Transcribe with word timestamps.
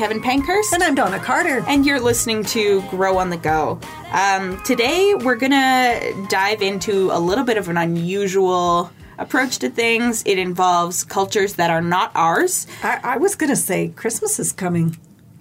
Kevin 0.00 0.22
Pankhurst. 0.22 0.72
And 0.72 0.82
I'm 0.82 0.94
Donna 0.94 1.18
Carter. 1.18 1.62
and 1.68 1.84
you're 1.84 2.00
listening 2.00 2.42
to 2.46 2.80
Grow 2.88 3.18
on 3.18 3.28
the 3.28 3.36
Go. 3.36 3.78
Um, 4.12 4.58
today, 4.62 5.14
we're 5.14 5.36
gonna 5.36 6.00
dive 6.30 6.62
into 6.62 7.10
a 7.12 7.20
little 7.20 7.44
bit 7.44 7.58
of 7.58 7.68
an 7.68 7.76
unusual 7.76 8.90
approach 9.20 9.58
to 9.60 9.70
things. 9.70 10.22
It 10.26 10.38
involves 10.38 11.04
cultures 11.04 11.54
that 11.54 11.70
are 11.70 11.80
not 11.82 12.10
ours. 12.16 12.66
I, 12.82 12.98
I 13.04 13.16
was 13.18 13.36
going 13.36 13.50
to 13.50 13.56
say 13.56 13.88
Christmas 13.88 14.38
is 14.40 14.50
coming. 14.50 14.96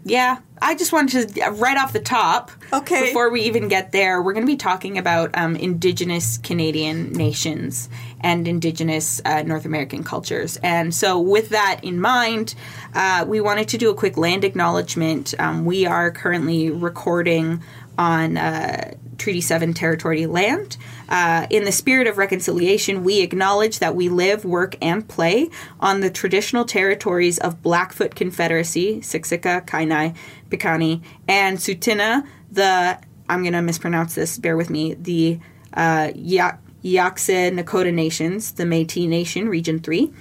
Yeah, 0.06 0.38
I 0.62 0.76
just 0.76 0.94
wanted 0.94 1.36
to, 1.36 1.50
right 1.52 1.78
off 1.78 1.92
the 1.94 2.00
top, 2.00 2.52
Okay. 2.72 3.08
before 3.08 3.30
we 3.30 3.42
even 3.42 3.68
get 3.68 3.92
there, 3.92 4.22
we're 4.22 4.34
going 4.34 4.46
to 4.46 4.52
be 4.52 4.56
talking 4.58 4.98
about 4.98 5.30
um, 5.38 5.56
Indigenous 5.56 6.38
Canadian 6.38 7.12
nations 7.12 7.90
and 8.22 8.48
Indigenous 8.48 9.22
uh, 9.26 9.44
North 9.44 9.66
American 9.66 10.04
cultures. 10.04 10.58
And 10.64 10.94
so, 10.94 11.20
with 11.20 11.50
that 11.50 11.80
in 11.84 12.00
mind, 12.00 12.55
uh, 12.94 13.26
we 13.28 13.42
wanted 13.42 13.68
to 13.70 13.78
do 13.78 13.90
a 13.90 13.95
quick 13.95 14.18
land 14.18 14.44
acknowledgement. 14.44 15.34
Um, 15.40 15.66
we 15.66 15.86
are 15.86 16.12
currently 16.12 16.70
recording 16.70 17.62
on 17.98 18.38
uh, 18.38 18.94
Treaty 19.18 19.42
7 19.42 19.73
territory 19.73 20.26
land. 20.26 20.78
Uh, 21.09 21.45
in 21.50 21.66
the 21.66 21.72
spirit 21.72 22.08
of 22.08 22.18
reconciliation, 22.18 23.04
we 23.04 23.22
acknowledge 23.22 23.80
that 23.80 23.95
we 23.95 24.09
live, 24.09 24.45
work, 24.45 24.76
and 24.81 25.08
play 25.08 25.50
on 25.80 26.00
the 26.00 26.09
traditional 26.09 26.64
territories 26.66 27.38
of 27.40 27.62
Blackfoot 27.62 28.16
Confederacy, 28.16 29.02
Siksika, 29.02 29.66
Kainai, 29.66 30.16
Piikani, 30.50 31.03
and 31.28 31.58
Tsuut'ina, 31.58 32.25
the, 32.52 33.00
I'm 33.28 33.44
going 33.44 33.53
to 33.53 33.62
mispronounce 33.62 34.16
this, 34.16 34.38
bear 34.38 34.56
with 34.56 34.70
me, 34.70 34.94
the 34.94 35.40
uh, 35.73 36.12
Ya- 36.16 36.58
Yakse 36.83 37.52
Nakota 37.53 37.94
Nations, 37.94 38.52
the 38.53 38.63
Métis 38.63 39.08
Nation, 39.08 39.49
Region 39.49 39.80
3, 39.80 40.11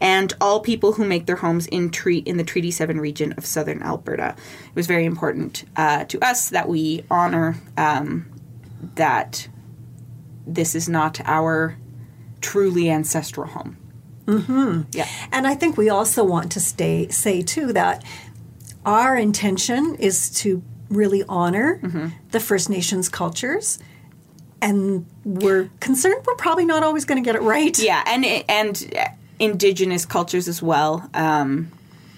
and 0.00 0.32
all 0.40 0.60
people 0.60 0.92
who 0.92 1.04
make 1.04 1.26
their 1.26 1.36
homes 1.36 1.66
in 1.68 1.90
tre- 1.90 2.18
in 2.18 2.36
the 2.36 2.44
Treaty 2.44 2.70
7 2.70 3.00
region 3.00 3.32
of 3.36 3.46
southern 3.46 3.82
Alberta. 3.82 4.34
It 4.68 4.74
was 4.76 4.86
very 4.86 5.04
important 5.04 5.64
uh, 5.76 6.04
to 6.04 6.18
us 6.24 6.50
that 6.50 6.68
we 6.68 7.04
honor 7.10 7.56
um, 7.76 8.26
that 8.96 9.48
this 10.46 10.74
is 10.74 10.88
not 10.88 11.20
our 11.24 11.76
truly 12.40 12.90
ancestral 12.90 13.46
home. 13.48 13.76
Mm-hmm. 14.26 14.82
Yeah. 14.92 15.08
And 15.32 15.46
I 15.46 15.54
think 15.54 15.76
we 15.76 15.88
also 15.88 16.22
want 16.24 16.52
to 16.52 16.60
stay 16.60 17.08
say 17.08 17.42
too 17.42 17.72
that 17.72 18.04
our 18.84 19.16
intention 19.16 19.94
is 19.96 20.30
to 20.42 20.62
really 20.90 21.22
honor 21.28 21.78
Mm-hmm. 21.82 22.08
the 22.30 22.40
First 22.40 22.68
Nations 22.70 23.08
cultures. 23.08 23.78
And 24.68 25.06
we're 25.24 25.70
concerned 25.80 26.24
we're 26.26 26.36
probably 26.36 26.64
not 26.64 26.82
always 26.82 27.04
going 27.04 27.22
to 27.22 27.26
get 27.26 27.36
it 27.36 27.42
right. 27.42 27.78
Yeah, 27.78 28.02
and 28.06 28.24
and 28.48 29.10
indigenous 29.38 30.06
cultures 30.06 30.48
as 30.48 30.62
well. 30.62 31.08
Um, 31.12 31.70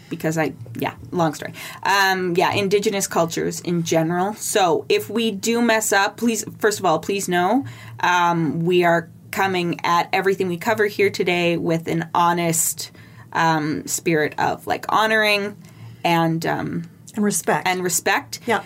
because 0.08 0.38
I, 0.38 0.52
yeah, 0.78 0.94
long 1.10 1.34
story. 1.34 1.52
Um, 1.82 2.36
yeah, 2.36 2.52
indigenous 2.52 3.08
cultures 3.08 3.58
in 3.60 3.82
general. 3.82 4.34
So 4.34 4.86
if 4.88 5.10
we 5.10 5.32
do 5.32 5.60
mess 5.60 5.92
up, 5.92 6.16
please, 6.16 6.44
first 6.58 6.78
of 6.78 6.84
all, 6.84 7.00
please 7.00 7.28
know 7.28 7.64
um, 7.98 8.60
we 8.60 8.84
are 8.84 9.10
coming 9.32 9.80
at 9.82 10.08
everything 10.12 10.46
we 10.46 10.58
cover 10.58 10.86
here 10.86 11.10
today 11.10 11.56
with 11.56 11.88
an 11.88 12.08
honest 12.14 12.92
um, 13.32 13.84
spirit 13.88 14.34
of 14.38 14.66
like 14.68 14.86
honoring 14.88 15.56
and 16.04 16.46
um, 16.46 16.88
And 17.16 17.24
respect. 17.24 17.66
and 17.66 17.82
respect. 17.82 18.38
yeah. 18.46 18.62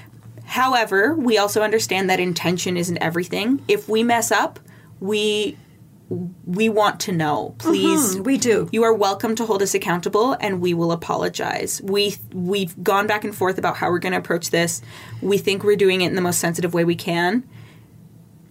However, 0.50 1.14
we 1.14 1.38
also 1.38 1.62
understand 1.62 2.10
that 2.10 2.18
intention 2.18 2.76
isn't 2.76 2.96
everything. 2.98 3.62
If 3.68 3.88
we 3.88 4.02
mess 4.02 4.32
up, 4.32 4.58
we 4.98 5.56
we 6.44 6.68
want 6.68 6.98
to 6.98 7.12
know. 7.12 7.54
Please, 7.58 8.16
Hmm, 8.16 8.24
we 8.24 8.36
do. 8.36 8.68
you 8.72 8.82
are 8.82 8.92
welcome 8.92 9.36
to 9.36 9.46
hold 9.46 9.62
us 9.62 9.74
accountable, 9.74 10.36
and 10.40 10.60
we 10.60 10.74
will 10.74 10.90
apologize. 10.90 11.80
We 11.84 12.16
we've 12.32 12.74
gone 12.82 13.06
back 13.06 13.22
and 13.22 13.32
forth 13.32 13.58
about 13.58 13.76
how 13.76 13.90
we're 13.90 14.00
going 14.00 14.10
to 14.12 14.18
approach 14.18 14.50
this. 14.50 14.82
We 15.22 15.38
think 15.38 15.62
we're 15.62 15.76
doing 15.76 16.00
it 16.00 16.08
in 16.08 16.16
the 16.16 16.20
most 16.20 16.40
sensitive 16.40 16.74
way 16.74 16.84
we 16.84 16.96
can. 16.96 17.48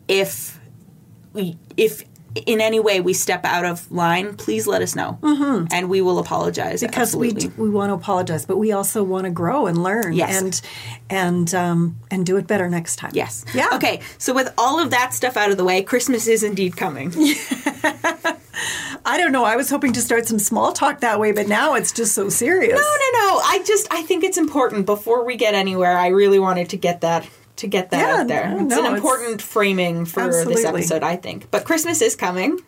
If 0.08 0.58
we, 1.34 1.58
if 1.76 2.06
in 2.46 2.62
any 2.62 2.80
way 2.80 3.02
we 3.02 3.14
step 3.14 3.44
out 3.46 3.66
of 3.66 3.92
line, 3.92 4.36
please 4.36 4.68
let 4.68 4.82
us 4.82 4.96
know, 4.96 5.18
mm-hmm. 5.22 5.66
and 5.72 5.90
we 5.90 6.02
will 6.02 6.20
apologize 6.20 6.82
because 6.82 7.16
we 7.16 7.30
absolutely. 7.30 7.50
d- 7.50 7.62
we 7.62 7.70
want 7.70 7.90
to 7.90 7.94
apologize, 7.96 8.46
but 8.46 8.58
we 8.58 8.72
also 8.72 9.04
want 9.04 9.26
to 9.26 9.32
grow 9.32 9.66
and 9.68 9.82
learn 9.82 10.14
Yes. 10.14 10.42
and 10.42 10.62
and 11.10 11.56
um, 11.56 12.00
and 12.12 12.26
do 12.26 12.38
it 12.38 12.48
better 12.48 12.70
next 12.70 12.98
time. 12.98 13.12
Yes. 13.14 13.46
Yeah. 13.54 13.70
Okay. 13.74 14.02
So 14.18 14.34
with 14.34 14.54
all 14.58 14.80
of 14.80 14.92
that 14.92 15.14
stuff 15.14 15.38
out 15.38 15.52
of 15.52 15.58
the 15.58 15.64
way, 15.64 15.82
Christmas 15.82 16.28
is 16.28 16.44
indeed 16.44 16.78
coming. 16.78 17.14
I 19.06 19.18
don't 19.18 19.32
know. 19.32 19.46
I 19.46 19.56
was 19.56 19.70
hoping 19.70 19.94
to 19.94 20.02
start 20.02 20.28
some 20.28 20.40
small 20.40 20.74
talk 20.74 21.00
that 21.00 21.20
way, 21.20 21.32
but 21.32 21.48
now 21.48 21.76
it's 21.76 21.92
just 21.92 22.14
so 22.14 22.30
serious. 22.30 22.74
No, 22.74 22.78
no, 22.78 23.20
no. 23.20 23.40
I 23.44 23.64
just 23.66 23.88
I 23.92 24.04
think 24.04 24.24
it's 24.24 24.38
important 24.38 24.86
before 24.86 25.26
we 25.26 25.36
get 25.36 25.54
anywhere. 25.54 25.98
I 25.98 26.08
really 26.08 26.40
wanted 26.40 26.70
to 26.70 26.78
get 26.78 27.02
that 27.02 27.28
to 27.60 27.68
get 27.68 27.92
that 27.92 28.00
Yeah, 28.00 28.22
out 28.22 28.28
there. 28.28 28.50
no, 28.50 28.60
it's 28.66 28.70
no, 28.76 28.80
an 28.80 28.86
it's- 28.86 28.98
important 28.98 29.42
framing 29.42 30.06
for 30.06 30.28
this 30.46 30.66
episode, 30.66 31.04
I 31.04 31.16
think. 31.16 31.50
But 31.52 31.64
Christmas 31.66 32.02
is 32.02 32.16
coming. 32.16 32.60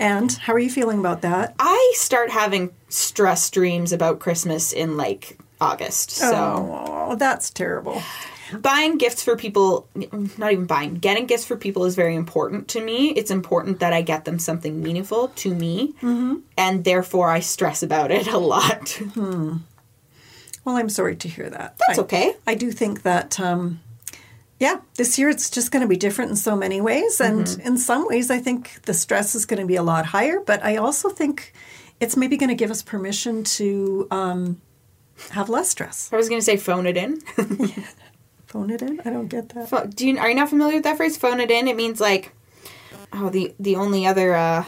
And 0.00 0.30
how 0.32 0.52
are 0.52 0.58
you 0.60 0.70
feeling 0.70 1.00
about 1.00 1.22
that? 1.22 1.54
I 1.58 1.92
start 1.96 2.30
having 2.30 2.70
stress 2.88 3.50
dreams 3.50 3.92
about 3.92 4.20
Christmas 4.20 4.72
in 4.72 4.96
like 4.96 5.38
August. 5.60 6.10
So 6.12 6.32
Oh, 7.10 7.16
that's 7.16 7.50
terrible. 7.50 8.00
buying 8.62 8.96
gifts 8.96 9.22
for 9.22 9.36
people 9.36 9.86
not 10.38 10.52
even 10.52 10.64
buying 10.66 10.94
getting 10.94 11.26
gifts 11.26 11.44
for 11.44 11.54
people 11.56 11.84
is 11.84 11.94
very 11.94 12.14
important 12.16 12.66
to 12.68 12.80
me 12.80 13.10
it's 13.10 13.30
important 13.30 13.78
that 13.80 13.92
i 13.92 14.00
get 14.00 14.24
them 14.24 14.38
something 14.38 14.80
meaningful 14.82 15.28
to 15.36 15.54
me 15.54 15.92
Mm-hmm. 16.00 16.36
and 16.56 16.82
therefore 16.82 17.28
i 17.28 17.40
stress 17.40 17.82
about 17.82 18.10
it 18.10 18.26
a 18.32 18.38
lot 18.38 18.98
Well, 20.64 20.76
I'm 20.76 20.88
sorry 20.88 21.16
to 21.16 21.28
hear 21.28 21.48
that. 21.50 21.76
That's 21.86 21.98
I- 21.98 22.02
okay. 22.02 22.34
I 22.46 22.54
do 22.54 22.70
think 22.72 23.02
that, 23.02 23.38
um, 23.40 23.80
yeah, 24.58 24.80
this 24.96 25.18
year 25.18 25.28
it's 25.28 25.50
just 25.50 25.70
going 25.70 25.82
to 25.82 25.88
be 25.88 25.96
different 25.96 26.30
in 26.30 26.36
so 26.36 26.56
many 26.56 26.80
ways. 26.80 27.20
And 27.20 27.46
Mm-hmm. 27.46 27.60
in 27.66 27.78
some 27.78 28.06
ways, 28.08 28.30
I 28.30 28.38
think 28.38 28.82
the 28.82 28.94
stress 28.94 29.34
is 29.34 29.46
going 29.46 29.60
to 29.60 29.66
be 29.66 29.76
a 29.76 29.82
lot 29.82 30.06
higher. 30.06 30.40
But 30.40 30.64
I 30.64 30.76
also 30.76 31.08
think 31.10 31.52
it's 32.00 32.16
maybe 32.16 32.36
going 32.36 32.48
to 32.50 32.54
give 32.56 32.70
us 32.70 32.82
permission 32.82 33.44
to 33.44 34.06
um, 34.10 34.60
have 35.30 35.48
less 35.48 35.68
stress. 35.70 36.10
i 36.12 36.16
was 36.16 36.28
going 36.28 36.40
to 36.40 36.44
say 36.44 36.56
phone 36.56 36.86
it 36.86 36.96
in 36.96 37.20
Phone 38.46 38.70
it 38.70 38.80
in? 38.80 38.98
I 39.00 39.10
don't 39.10 39.28
get 39.28 39.50
that. 39.50 39.94
Do 39.94 40.08
you 40.08 40.16
are 40.18 40.28
you 40.30 40.34
not 40.34 40.48
familiar 40.48 40.76
with 40.76 40.84
that 40.84 40.96
phrase 40.96 41.18
phone 41.18 41.38
it 41.40 41.50
in 41.50 41.68
it 41.68 41.76
means 41.76 42.00
like 42.00 42.32
oh 43.12 43.28
the 43.28 43.54
the 43.60 43.76
only 43.76 44.06
other 44.06 44.34
uh 44.34 44.64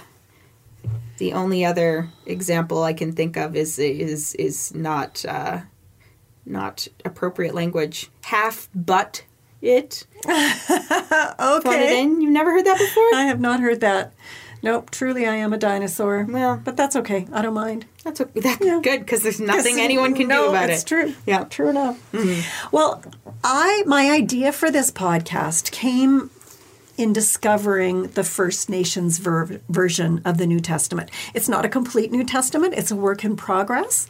the 1.17 1.33
only 1.33 1.65
other 1.65 2.09
example 2.27 2.83
i 2.83 2.93
can 2.93 3.13
think 3.13 3.37
of 3.39 3.57
is 3.57 3.79
is 3.79 4.35
is 4.35 4.75
not 4.75 5.25
uh 5.27 5.61
not 6.45 6.89
appropriate 7.07 7.55
language 7.55 8.11
half 8.25 8.69
but 8.75 9.25
it 9.63 10.07
phone 10.25 10.35
it 10.35 11.35
Okay. 11.41 12.01
in 12.03 12.21
you've 12.21 12.31
never 12.33 12.51
heard 12.53 12.65
that 12.67 12.79
before 12.79 13.09
I 13.15 13.25
have 13.25 13.41
not 13.41 13.61
heard 13.61 13.81
that. 13.81 14.13
Nope, 14.63 14.91
truly 14.91 15.27
I 15.27 15.37
am 15.37 15.53
a 15.55 15.59
dinosaur. 15.59 16.27
Well- 16.29 16.61
but 16.63 16.77
that's 16.77 16.95
okay. 16.97 17.27
I 17.33 17.41
don't 17.41 17.55
mind. 17.55 17.87
That's 18.05 18.21
okay. 18.21 18.41
That's 18.41 18.63
Yeah. 18.65 18.81
good 18.83 19.01
because 19.01 19.23
there's 19.23 19.41
nothing 19.41 19.81
anyone 19.81 20.15
can 20.15 20.29
no, 20.29 20.45
do 20.45 20.49
about 20.51 20.69
it's 20.71 20.83
it. 20.83 20.87
true. 20.87 21.15
Yeah. 21.27 21.45
True 21.45 21.69
enough. 21.71 21.99
Mm-hmm. 22.13 22.69
Well, 22.77 23.03
I 23.43 23.85
my 23.87 24.11
idea 24.11 24.53
for 24.53 24.71
this 24.71 24.91
podcast 24.91 25.71
came 25.71 26.31
in 27.01 27.15
discovering 27.15 28.09
the 28.09 28.23
First 28.23 28.69
Nations 28.69 29.19
ver- 29.19 29.61
version 29.71 30.21
of 30.27 30.37
the 30.37 30.47
New 30.47 30.61
Testament. 30.61 31.11
It's 31.33 31.49
not 31.49 31.65
a 31.65 31.69
complete 31.69 32.13
New 32.13 32.25
Testament, 32.25 32.75
it's 32.77 32.91
a 32.91 32.97
work 32.97 33.25
in 33.25 33.37
progress. 33.37 34.07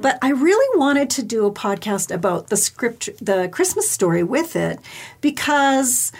But 0.00 0.18
I 0.22 0.30
really 0.30 0.78
wanted 0.78 1.10
to 1.10 1.22
do 1.22 1.44
a 1.44 1.52
podcast 1.52 2.12
about 2.12 2.48
the 2.48 2.56
script 2.56 3.10
the 3.20 3.48
Christmas 3.52 3.90
story 3.90 4.22
with 4.22 4.56
it 4.56 4.80
because 5.20 6.12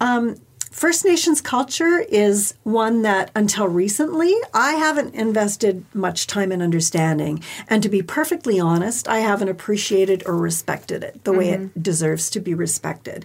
um, 0.00 0.36
First 0.78 1.04
Nations 1.04 1.40
culture 1.40 1.98
is 1.98 2.54
one 2.62 3.02
that 3.02 3.32
until 3.34 3.66
recently 3.66 4.32
I 4.54 4.74
haven't 4.74 5.12
invested 5.12 5.84
much 5.92 6.28
time 6.28 6.52
in 6.52 6.62
understanding. 6.62 7.42
And 7.66 7.82
to 7.82 7.88
be 7.88 8.00
perfectly 8.00 8.60
honest, 8.60 9.08
I 9.08 9.18
haven't 9.18 9.48
appreciated 9.48 10.22
or 10.24 10.36
respected 10.36 11.02
it 11.02 11.24
the 11.24 11.32
way 11.32 11.50
it 11.50 11.82
deserves 11.82 12.30
to 12.30 12.38
be 12.38 12.54
respected. 12.54 13.24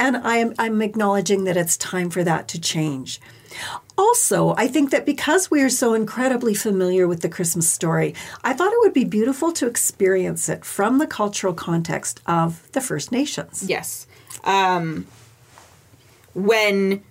And 0.00 0.16
I 0.16 0.36
am 0.36 0.54
I'm 0.58 0.80
acknowledging 0.80 1.44
that 1.44 1.58
it's 1.58 1.76
time 1.76 2.08
for 2.08 2.24
that 2.24 2.48
to 2.48 2.58
change. 2.58 3.20
Also, 3.98 4.54
I 4.56 4.66
think 4.66 4.90
that 4.90 5.04
because 5.04 5.50
we 5.50 5.60
are 5.60 5.68
so 5.68 5.92
incredibly 5.92 6.54
familiar 6.54 7.06
with 7.06 7.20
the 7.20 7.28
Christmas 7.28 7.70
story, 7.70 8.14
I 8.42 8.54
thought 8.54 8.72
it 8.72 8.78
would 8.80 8.94
be 8.94 9.04
beautiful 9.04 9.52
to 9.52 9.66
experience 9.66 10.48
it 10.48 10.64
from 10.64 10.96
the 10.96 11.06
cultural 11.06 11.52
context 11.52 12.22
of 12.24 12.66
the 12.72 12.80
First 12.80 13.12
Nations. 13.12 13.62
Yes. 13.68 14.06
Um, 14.42 15.06
when 16.34 17.02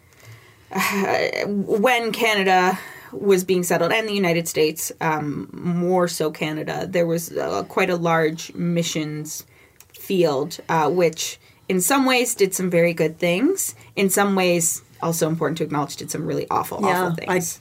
uh, 0.72 1.28
when 1.48 2.12
Canada 2.12 2.78
was 3.12 3.44
being 3.44 3.64
settled, 3.64 3.92
and 3.92 4.08
the 4.08 4.14
United 4.14 4.48
States, 4.48 4.92
um, 5.00 5.48
more 5.54 6.08
so 6.08 6.32
Canada, 6.32 6.88
there 6.90 7.06
was 7.06 7.32
uh, 7.38 7.64
quite 7.64 7.90
a 7.90 7.96
large 7.96 8.54
missions 8.56 9.46
field, 9.94 10.60
uh, 10.68 10.90
which 10.90 11.40
in 11.70 11.80
some 11.80 12.06
ways 12.06 12.34
did 12.36 12.54
some 12.56 12.70
very 12.70 12.94
good 12.94 13.20
things. 13.20 13.76
In 13.96 14.10
some 14.10 14.36
ways, 14.36 14.82
also 15.02 15.28
important 15.28 15.60
to 15.60 15.64
acknowledge, 15.64 15.96
did 15.98 16.10
some 16.10 16.26
really 16.26 16.48
awful, 16.50 16.80
Yeah, 16.82 17.04
awful 17.04 17.16
things. 17.16 17.60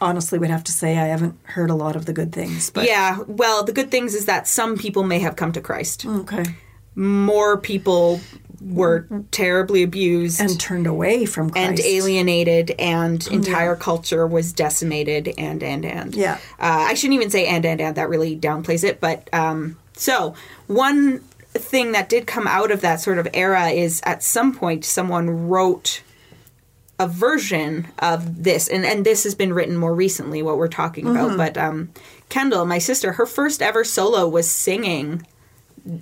I 0.00 0.04
honestly 0.04 0.38
would 0.38 0.50
have 0.50 0.64
to 0.64 0.72
say 0.72 0.98
I 0.98 1.06
haven't 1.06 1.36
heard 1.44 1.70
a 1.70 1.74
lot 1.74 1.96
of 1.96 2.06
the 2.06 2.12
good 2.12 2.32
things. 2.32 2.70
But 2.70 2.86
yeah, 2.86 3.18
well, 3.26 3.64
the 3.64 3.72
good 3.72 3.90
things 3.90 4.14
is 4.14 4.26
that 4.26 4.46
some 4.46 4.78
people 4.78 5.02
may 5.02 5.18
have 5.18 5.36
come 5.36 5.52
to 5.52 5.60
Christ. 5.60 6.06
okay, 6.06 6.44
More 6.94 7.56
people 7.56 8.20
were 8.64 9.06
terribly 9.30 9.82
abused 9.82 10.40
and 10.40 10.58
turned 10.60 10.86
away 10.86 11.24
from 11.26 11.50
Christ. 11.50 11.68
and 11.68 11.80
alienated 11.80 12.70
and 12.78 13.26
entire 13.28 13.74
culture 13.76 14.26
was 14.26 14.52
decimated 14.52 15.32
and 15.36 15.62
and 15.62 15.84
and 15.84 16.14
Yeah. 16.14 16.34
uh, 16.60 16.86
i 16.90 16.94
shouldn't 16.94 17.14
even 17.14 17.30
say 17.30 17.46
and 17.46 17.64
and 17.64 17.80
and 17.80 17.96
that 17.96 18.08
really 18.08 18.36
downplays 18.38 18.84
it 18.84 19.00
but 19.00 19.28
um 19.32 19.76
so 19.94 20.34
one 20.68 21.18
thing 21.54 21.92
that 21.92 22.08
did 22.08 22.26
come 22.26 22.46
out 22.46 22.70
of 22.70 22.80
that 22.82 23.00
sort 23.00 23.18
of 23.18 23.26
era 23.34 23.68
is 23.70 24.00
at 24.04 24.22
some 24.22 24.54
point 24.54 24.84
someone 24.84 25.48
wrote 25.48 26.02
a 26.98 27.08
version 27.08 27.88
of 27.98 28.44
this 28.44 28.68
and 28.68 28.86
and 28.86 29.04
this 29.04 29.24
has 29.24 29.34
been 29.34 29.52
written 29.52 29.76
more 29.76 29.94
recently 29.94 30.40
what 30.42 30.56
we're 30.56 30.68
talking 30.68 31.06
about 31.08 31.36
but 31.36 31.58
um 31.58 31.90
kendall 32.28 32.64
my 32.64 32.78
sister 32.78 33.12
her 33.14 33.26
first 33.26 33.60
ever 33.60 33.82
solo 33.82 34.28
was 34.28 34.48
singing 34.48 35.26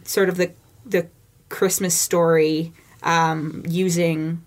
sort 0.05 0.29
of 0.29 0.37
the 0.37 0.51
the 0.85 1.09
christmas 1.51 1.95
story 1.95 2.73
um 3.03 3.63
using 3.69 4.41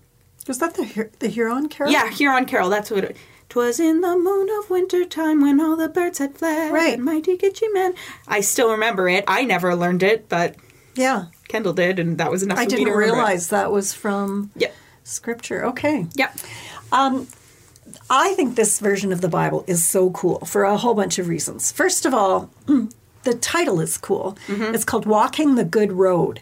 Was 0.48 0.58
that 0.58 0.74
the 0.74 1.08
the 1.20 1.28
Huron 1.28 1.68
Carol? 1.68 1.92
yeah, 1.92 2.10
Huron 2.10 2.44
Carol. 2.46 2.68
That's 2.70 2.90
what 2.90 3.04
it. 3.04 3.16
Twas 3.50 3.78
in 3.78 4.00
the 4.00 4.16
moon 4.16 4.48
of 4.58 4.68
winter 4.70 5.04
time 5.04 5.40
when 5.40 5.60
all 5.60 5.76
the 5.76 5.88
birds 5.88 6.18
had 6.18 6.36
fled. 6.36 6.72
Right. 6.72 6.94
And 6.94 7.04
mighty 7.04 7.36
Gitchy 7.36 7.72
man. 7.72 7.92
I 8.26 8.40
still 8.40 8.70
remember 8.72 9.08
it. 9.08 9.22
I 9.28 9.44
never 9.44 9.76
learned 9.76 10.02
it, 10.02 10.28
but 10.28 10.56
yeah. 10.96 11.26
Kendall 11.48 11.72
did, 11.74 11.98
and 11.98 12.18
that 12.18 12.30
was 12.30 12.42
enough 12.42 12.58
I 12.58 12.64
for 12.64 12.70
didn't 12.70 12.86
to 12.86 12.90
remember 12.92 13.14
it. 13.14 13.16
realize 13.16 13.48
that 13.50 13.70
was 13.70 13.92
from 13.94 14.50
Yep. 14.56 14.74
Scripture. 15.04 15.64
Okay. 15.66 16.06
Yep. 16.14 16.36
I 18.10 18.34
think 18.34 18.56
this 18.56 18.80
version 18.80 19.12
of 19.12 19.20
the 19.20 19.28
Bible 19.28 19.64
is 19.66 19.84
so 19.84 20.10
cool 20.10 20.40
for 20.40 20.64
a 20.64 20.76
whole 20.76 20.94
bunch 20.94 21.18
of 21.18 21.28
reasons. 21.28 21.70
First 21.72 22.06
of 22.06 22.14
all, 22.14 22.50
the 23.24 23.34
title 23.34 23.80
is 23.80 23.98
cool. 23.98 24.36
It's 24.48 24.84
called 24.84 25.06
Walking 25.06 25.54
the 25.54 25.64
Good 25.64 25.92
Road. 25.92 26.40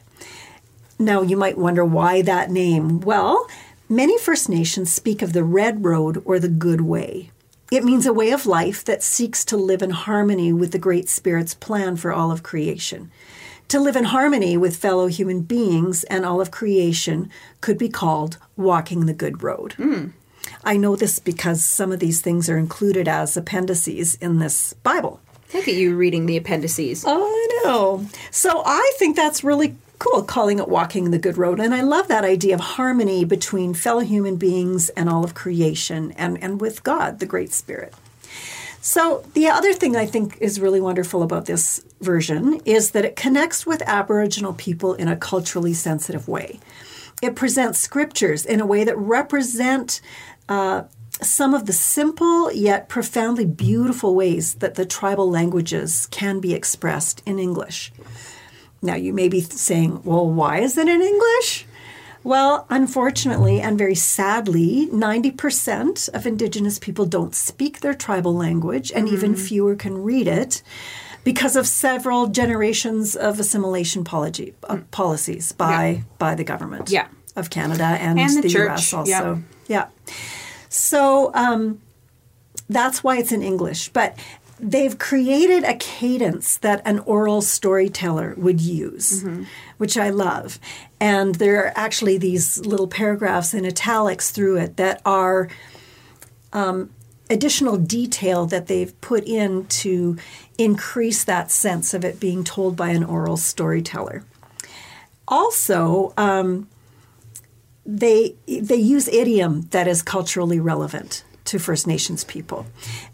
Now, 1.02 1.22
you 1.22 1.36
might 1.36 1.58
wonder 1.58 1.84
why 1.84 2.22
that 2.22 2.48
name. 2.48 3.00
Well, 3.00 3.48
many 3.88 4.16
First 4.18 4.48
Nations 4.48 4.92
speak 4.92 5.20
of 5.20 5.32
the 5.32 5.42
Red 5.42 5.84
Road 5.84 6.22
or 6.24 6.38
the 6.38 6.48
Good 6.48 6.82
Way. 6.82 7.32
It 7.72 7.82
means 7.82 8.06
a 8.06 8.12
way 8.12 8.30
of 8.30 8.46
life 8.46 8.84
that 8.84 9.02
seeks 9.02 9.44
to 9.46 9.56
live 9.56 9.82
in 9.82 9.90
harmony 9.90 10.52
with 10.52 10.70
the 10.70 10.78
Great 10.78 11.08
Spirit's 11.08 11.54
plan 11.54 11.96
for 11.96 12.12
all 12.12 12.30
of 12.30 12.44
creation. 12.44 13.10
To 13.68 13.80
live 13.80 13.96
in 13.96 14.04
harmony 14.04 14.56
with 14.56 14.76
fellow 14.76 15.08
human 15.08 15.40
beings 15.40 16.04
and 16.04 16.24
all 16.24 16.40
of 16.40 16.52
creation 16.52 17.28
could 17.60 17.78
be 17.78 17.88
called 17.88 18.38
walking 18.56 19.06
the 19.06 19.14
good 19.14 19.42
road. 19.42 19.72
Hmm. 19.72 20.08
I 20.62 20.76
know 20.76 20.94
this 20.94 21.18
because 21.18 21.64
some 21.64 21.90
of 21.90 21.98
these 21.98 22.20
things 22.20 22.48
are 22.48 22.58
included 22.58 23.08
as 23.08 23.36
appendices 23.36 24.14
in 24.16 24.38
this 24.38 24.74
Bible. 24.84 25.20
Look 25.52 25.66
at 25.66 25.74
you 25.74 25.96
reading 25.96 26.26
the 26.26 26.36
appendices. 26.36 27.04
Oh, 27.04 27.24
I 27.24 27.64
know. 27.64 28.06
So 28.30 28.62
I 28.64 28.92
think 28.98 29.16
that's 29.16 29.42
really 29.42 29.74
cool, 30.02 30.22
calling 30.22 30.58
it 30.58 30.68
walking 30.68 31.10
the 31.10 31.18
good 31.18 31.38
road. 31.38 31.60
And 31.60 31.72
I 31.72 31.82
love 31.82 32.08
that 32.08 32.24
idea 32.24 32.54
of 32.54 32.60
harmony 32.60 33.24
between 33.24 33.72
fellow 33.72 34.00
human 34.00 34.36
beings 34.36 34.88
and 34.90 35.08
all 35.08 35.22
of 35.22 35.34
creation 35.34 36.12
and, 36.12 36.42
and 36.42 36.60
with 36.60 36.82
God, 36.82 37.20
the 37.20 37.26
Great 37.26 37.52
Spirit. 37.52 37.94
So, 38.80 39.24
the 39.34 39.46
other 39.46 39.72
thing 39.72 39.94
I 39.94 40.06
think 40.06 40.38
is 40.40 40.58
really 40.58 40.80
wonderful 40.80 41.22
about 41.22 41.46
this 41.46 41.84
version 42.00 42.60
is 42.64 42.90
that 42.90 43.04
it 43.04 43.14
connects 43.14 43.64
with 43.64 43.80
Aboriginal 43.82 44.54
people 44.54 44.94
in 44.94 45.06
a 45.06 45.16
culturally 45.16 45.72
sensitive 45.72 46.26
way. 46.26 46.58
It 47.22 47.36
presents 47.36 47.78
scriptures 47.78 48.44
in 48.44 48.60
a 48.60 48.66
way 48.66 48.82
that 48.82 48.98
represent 48.98 50.00
uh, 50.48 50.82
some 51.20 51.54
of 51.54 51.66
the 51.66 51.72
simple 51.72 52.52
yet 52.52 52.88
profoundly 52.88 53.46
beautiful 53.46 54.16
ways 54.16 54.54
that 54.54 54.74
the 54.74 54.84
tribal 54.84 55.30
languages 55.30 56.08
can 56.10 56.40
be 56.40 56.52
expressed 56.52 57.22
in 57.24 57.38
English. 57.38 57.92
Now, 58.82 58.96
you 58.96 59.12
may 59.12 59.28
be 59.28 59.40
saying, 59.40 60.02
well, 60.04 60.28
why 60.28 60.58
is 60.58 60.76
it 60.76 60.88
in 60.88 61.00
English? 61.00 61.66
Well, 62.24 62.66
unfortunately 62.70 63.60
and 63.60 63.78
very 63.78 63.94
sadly, 63.94 64.88
90% 64.92 66.08
of 66.14 66.26
Indigenous 66.26 66.78
people 66.78 67.04
don't 67.06 67.34
speak 67.34 67.80
their 67.80 67.94
tribal 67.94 68.34
language, 68.34 68.92
and 68.92 69.08
even 69.08 69.34
fewer 69.34 69.74
can 69.74 70.02
read 70.02 70.28
it 70.28 70.62
because 71.24 71.56
of 71.56 71.66
several 71.66 72.26
generations 72.28 73.14
of 73.16 73.38
assimilation 73.40 74.04
policy, 74.04 74.54
uh, 74.68 74.78
policies 74.90 75.52
by, 75.52 76.02
by 76.18 76.34
the 76.34 76.44
government 76.44 76.90
Yeah. 76.90 77.06
of 77.36 77.50
Canada 77.50 77.84
and, 77.84 78.18
And 78.18 78.36
the 78.42 78.48
the, 78.48 78.68
US 78.68 78.92
yeah. 78.92 78.98
also. 78.98 79.42
Yeah. 79.68 79.86
So 80.68 81.32
um, 81.34 81.80
that's 82.68 83.02
why 83.04 83.18
it's 83.18 83.32
in 83.32 83.42
English. 83.42 83.88
But 83.90 84.16
they've 84.62 84.96
created 84.96 85.64
a 85.64 85.74
cadence 85.74 86.56
that 86.58 86.80
an 86.84 87.00
oral 87.00 87.42
storyteller 87.42 88.34
would 88.36 88.60
use, 88.60 89.24
which 89.76 89.98
I 89.98 90.10
love. 90.10 90.60
And 91.00 91.34
there 91.34 91.64
are 91.64 91.72
actually 91.74 92.16
these 92.16 92.64
little 92.64 92.86
paragraphs 92.86 93.52
in 93.52 93.66
italics 93.66 94.30
through 94.30 94.58
it 94.58 94.76
that 94.76 95.02
are 95.04 95.48
um, 96.52 96.90
additional 97.28 97.76
detail 97.76 98.46
that 98.46 98.68
they've 98.68 98.98
put 99.00 99.24
in 99.24 99.66
to 99.66 100.16
increase 100.56 101.24
that 101.24 101.50
sense 101.50 101.92
of 101.92 102.04
it 102.04 102.20
being 102.20 102.44
told 102.44 102.76
by 102.76 102.90
an 102.90 103.02
oral 103.02 103.36
storyteller. 103.36 104.22
Also, 105.26 106.14
um, 106.16 106.68
they 107.84 108.36
they 108.46 108.76
use 108.76 109.08
idiom 109.08 109.62
that 109.70 109.88
is 109.88 110.02
culturally 110.02 110.60
relevant 110.60 111.24
to 111.52 111.58
First 111.58 111.86
Nations 111.86 112.24
people. 112.24 112.66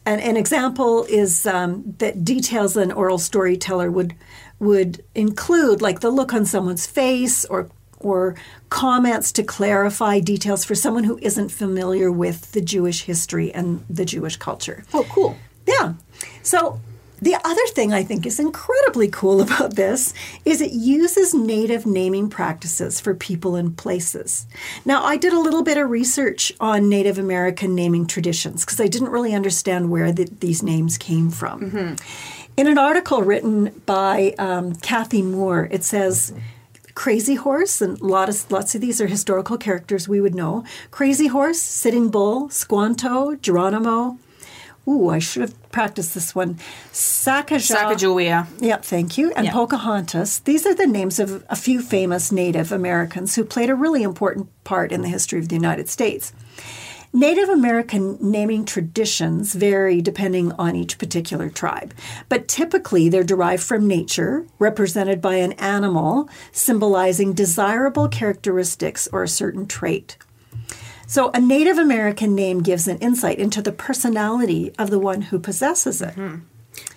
And 0.07 0.21
an 0.21 0.37
example 0.37 1.05
is 1.05 1.47
um, 1.47 1.95
that 1.99 2.25
details 2.25 2.77
an 2.77 2.93
oral 2.93 3.19
storyteller 3.19 3.91
would 3.91 4.15
would 4.61 5.05
include, 5.15 5.83
like 5.83 6.01
the 6.01 6.11
look 6.11 6.33
on 6.33 6.45
someone's 6.45 6.87
face, 6.87 7.45
or 7.45 7.69
or 8.01 8.37
comments 8.71 9.33
to 9.33 9.43
clarify 9.43 10.21
details 10.21 10.65
for 10.65 10.77
someone 10.77 11.05
who 11.05 11.19
isn't 11.21 11.51
familiar 11.51 12.13
with 12.13 12.53
the 12.53 12.61
Jewish 12.61 13.03
history 13.03 13.53
and 13.53 13.85
the 13.91 14.05
Jewish 14.05 14.37
culture. 14.37 14.85
Oh, 14.95 15.05
cool. 15.11 15.37
Yeah. 15.67 15.95
So 16.43 16.81
the 17.21 17.37
other 17.45 17.67
thing 17.69 17.93
I 17.93 18.03
think 18.03 18.27
is 18.27 18.39
incredibly 18.39 19.09
cool 19.09 19.41
about 19.49 19.75
this 19.75 20.15
is 20.45 20.61
it 20.61 20.73
uses 20.73 21.35
native 21.35 21.87
naming 21.87 22.31
practices 22.31 23.01
for 23.01 23.15
people 23.15 23.57
and 23.57 23.77
places. 23.77 24.47
Now, 24.85 25.05
I 25.05 25.17
did 25.17 25.33
a 25.33 25.41
little 25.41 25.63
bit 25.63 25.79
of 25.79 25.91
research 25.91 26.53
on 26.61 26.89
Native 26.89 27.19
American 27.19 27.75
naming 27.75 28.07
traditions 28.07 28.65
because 28.65 28.81
I 28.81 28.87
didn't 28.87 29.11
really 29.11 29.35
understand 29.35 29.91
where 29.91 30.13
the, 30.13 30.25
these 30.25 30.63
names 30.63 30.99
came 30.99 31.31
from. 31.31 31.63
In 32.57 32.67
an 32.67 32.79
article 32.79 33.23
written 33.23 33.81
by 33.87 34.35
um, 34.39 34.75
Kathy 34.75 35.23
Moore, 35.23 35.69
it 35.71 35.85
says 35.85 36.33
Crazy 36.95 37.37
Horse, 37.37 37.81
and 37.81 38.01
lot 38.01 38.29
of, 38.29 38.51
lots 38.51 38.75
of 38.75 38.81
these 38.81 39.01
are 39.01 39.07
historical 39.07 39.57
characters 39.57 40.09
we 40.09 40.21
would 40.21 40.35
know. 40.35 40.65
Crazy 40.91 41.29
Horse, 41.29 41.61
Sitting 41.61 42.09
Bull, 42.11 42.51
Squanto, 42.51 43.37
Geronimo. 43.37 44.19
Ooh, 44.89 45.11
I 45.11 45.19
should 45.19 45.43
have 45.43 45.71
practiced 45.71 46.15
this 46.15 46.35
one. 46.35 46.55
Sacagawea. 46.93 47.77
Sacagawea. 47.77 48.47
Yep, 48.61 48.85
thank 48.85 49.19
you. 49.19 49.33
And 49.37 49.47
Yeah. 49.47 49.53
Pocahontas. 49.53 50.41
These 50.41 50.67
are 50.67 50.75
the 50.75 50.87
names 50.87 51.19
of 51.19 51.45
a 51.51 51.57
few 51.57 51.83
famous 51.83 52.33
Native 52.33 52.73
Americans 52.73 53.35
who 53.35 53.45
played 53.45 53.69
a 53.69 53.75
really 53.75 54.03
important 54.03 54.49
part 54.65 54.91
in 54.91 55.03
the 55.03 55.09
history 55.09 55.39
of 55.39 55.49
the 55.49 55.55
United 55.55 55.89
States. 55.91 56.33
Native 57.13 57.49
American 57.49 58.19
naming 58.21 58.67
traditions 58.67 59.55
vary 59.55 60.03
depending 60.03 60.53
on 60.53 60.77
each 60.77 60.99
particular 60.99 61.49
tribe, 61.49 61.95
but 62.29 62.49
typically 62.49 63.09
they're 63.09 63.25
derived 63.25 63.63
from 63.63 63.87
nature, 63.89 64.45
represented 64.59 65.23
by 65.23 65.37
an 65.37 65.53
animal 65.53 66.29
symbolizing 66.53 67.33
desirable 67.33 68.09
characteristics 68.09 69.09
or 69.11 69.23
a 69.23 69.29
certain 69.29 69.67
trait. 69.67 70.19
So, 71.09 71.31
a 71.33 71.41
Native 71.41 71.79
American 71.79 72.35
name 72.35 72.61
gives 72.63 72.87
an 72.87 72.99
insight 72.99 73.39
into 73.39 73.63
the 73.63 73.73
personality 73.73 74.73
of 74.79 74.91
the 74.91 74.99
one 74.99 75.23
who 75.23 75.39
possesses 75.39 76.03
it. 76.03 76.15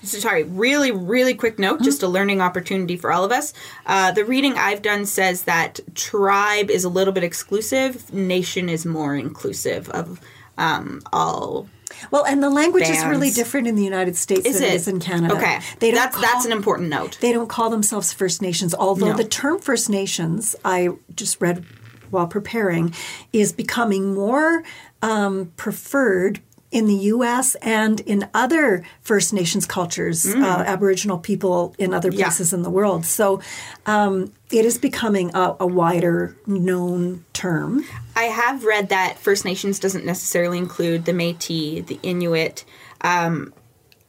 So, 0.03 0.17
sorry, 0.19 0.43
really, 0.43 0.91
really 0.91 1.33
quick 1.33 1.57
note, 1.57 1.81
just 1.81 2.03
a 2.03 2.09
learning 2.09 2.41
opportunity 2.41 2.97
for 2.97 3.09
all 3.09 3.23
of 3.23 3.31
us. 3.31 3.53
Uh, 3.85 4.11
the 4.11 4.25
reading 4.25 4.55
I've 4.57 4.81
done 4.81 5.05
says 5.05 5.43
that 5.43 5.79
tribe 5.95 6.69
is 6.69 6.83
a 6.83 6.89
little 6.89 7.13
bit 7.13 7.23
exclusive, 7.23 8.13
nation 8.13 8.67
is 8.67 8.85
more 8.85 9.15
inclusive 9.15 9.89
of 9.91 10.19
um, 10.57 11.01
all. 11.13 11.69
Well, 12.11 12.25
and 12.25 12.43
the 12.43 12.49
language 12.49 12.89
is 12.89 13.05
really 13.05 13.31
different 13.31 13.67
in 13.67 13.75
the 13.75 13.83
United 13.83 14.17
States 14.17 14.45
Is 14.45 14.55
than 14.59 14.63
it 14.63 14.71
it? 14.71 14.75
is 14.75 14.87
in 14.89 14.99
Canada. 14.99 15.35
Okay, 15.35 15.59
They 15.79 15.91
don't 15.91 15.99
that's 15.99 16.15
call, 16.15 16.21
that's 16.21 16.45
an 16.45 16.51
important 16.51 16.89
note. 16.89 17.17
They 17.21 17.31
don't 17.31 17.47
call 17.49 17.69
themselves 17.69 18.11
First 18.11 18.41
Nations, 18.41 18.73
although 18.75 19.11
No. 19.11 19.17
the 19.17 19.23
term 19.23 19.59
First 19.59 19.89
Nations, 19.89 20.55
I 20.65 20.89
just 21.15 21.39
read 21.41 21.65
while 22.11 22.27
preparing, 22.27 22.93
is 23.33 23.51
becoming 23.53 24.13
more 24.13 24.63
um, 25.01 25.51
preferred 25.57 26.39
in 26.71 26.87
the 26.87 26.95
U.S. 26.95 27.55
and 27.55 27.99
in 28.01 28.29
other 28.33 28.81
First 29.01 29.33
Nations 29.33 29.65
cultures, 29.65 30.25
uh, 30.25 30.63
Aboriginal 30.65 31.17
people 31.17 31.75
in 31.77 31.93
other 31.93 32.09
Mm. 32.11 32.17
Yeah. 32.17 32.25
places 32.27 32.53
in 32.53 32.61
the 32.63 32.69
world. 32.69 33.05
So 33.05 33.41
um, 33.85 34.31
it 34.51 34.63
is 34.65 34.77
becoming 34.77 35.31
a, 35.35 35.55
a 35.59 35.67
wider 35.67 36.37
known 36.47 37.25
term. 37.33 37.83
I 38.15 38.23
have 38.23 38.63
read 38.63 38.87
that 38.87 39.17
First 39.19 39.43
Nations 39.43 39.79
doesn't 39.79 40.05
necessarily 40.05 40.57
include 40.57 41.03
the 41.03 41.11
Métis, 41.11 41.85
the 41.87 41.99
Inuit. 42.03 42.63
Um, 43.01 43.53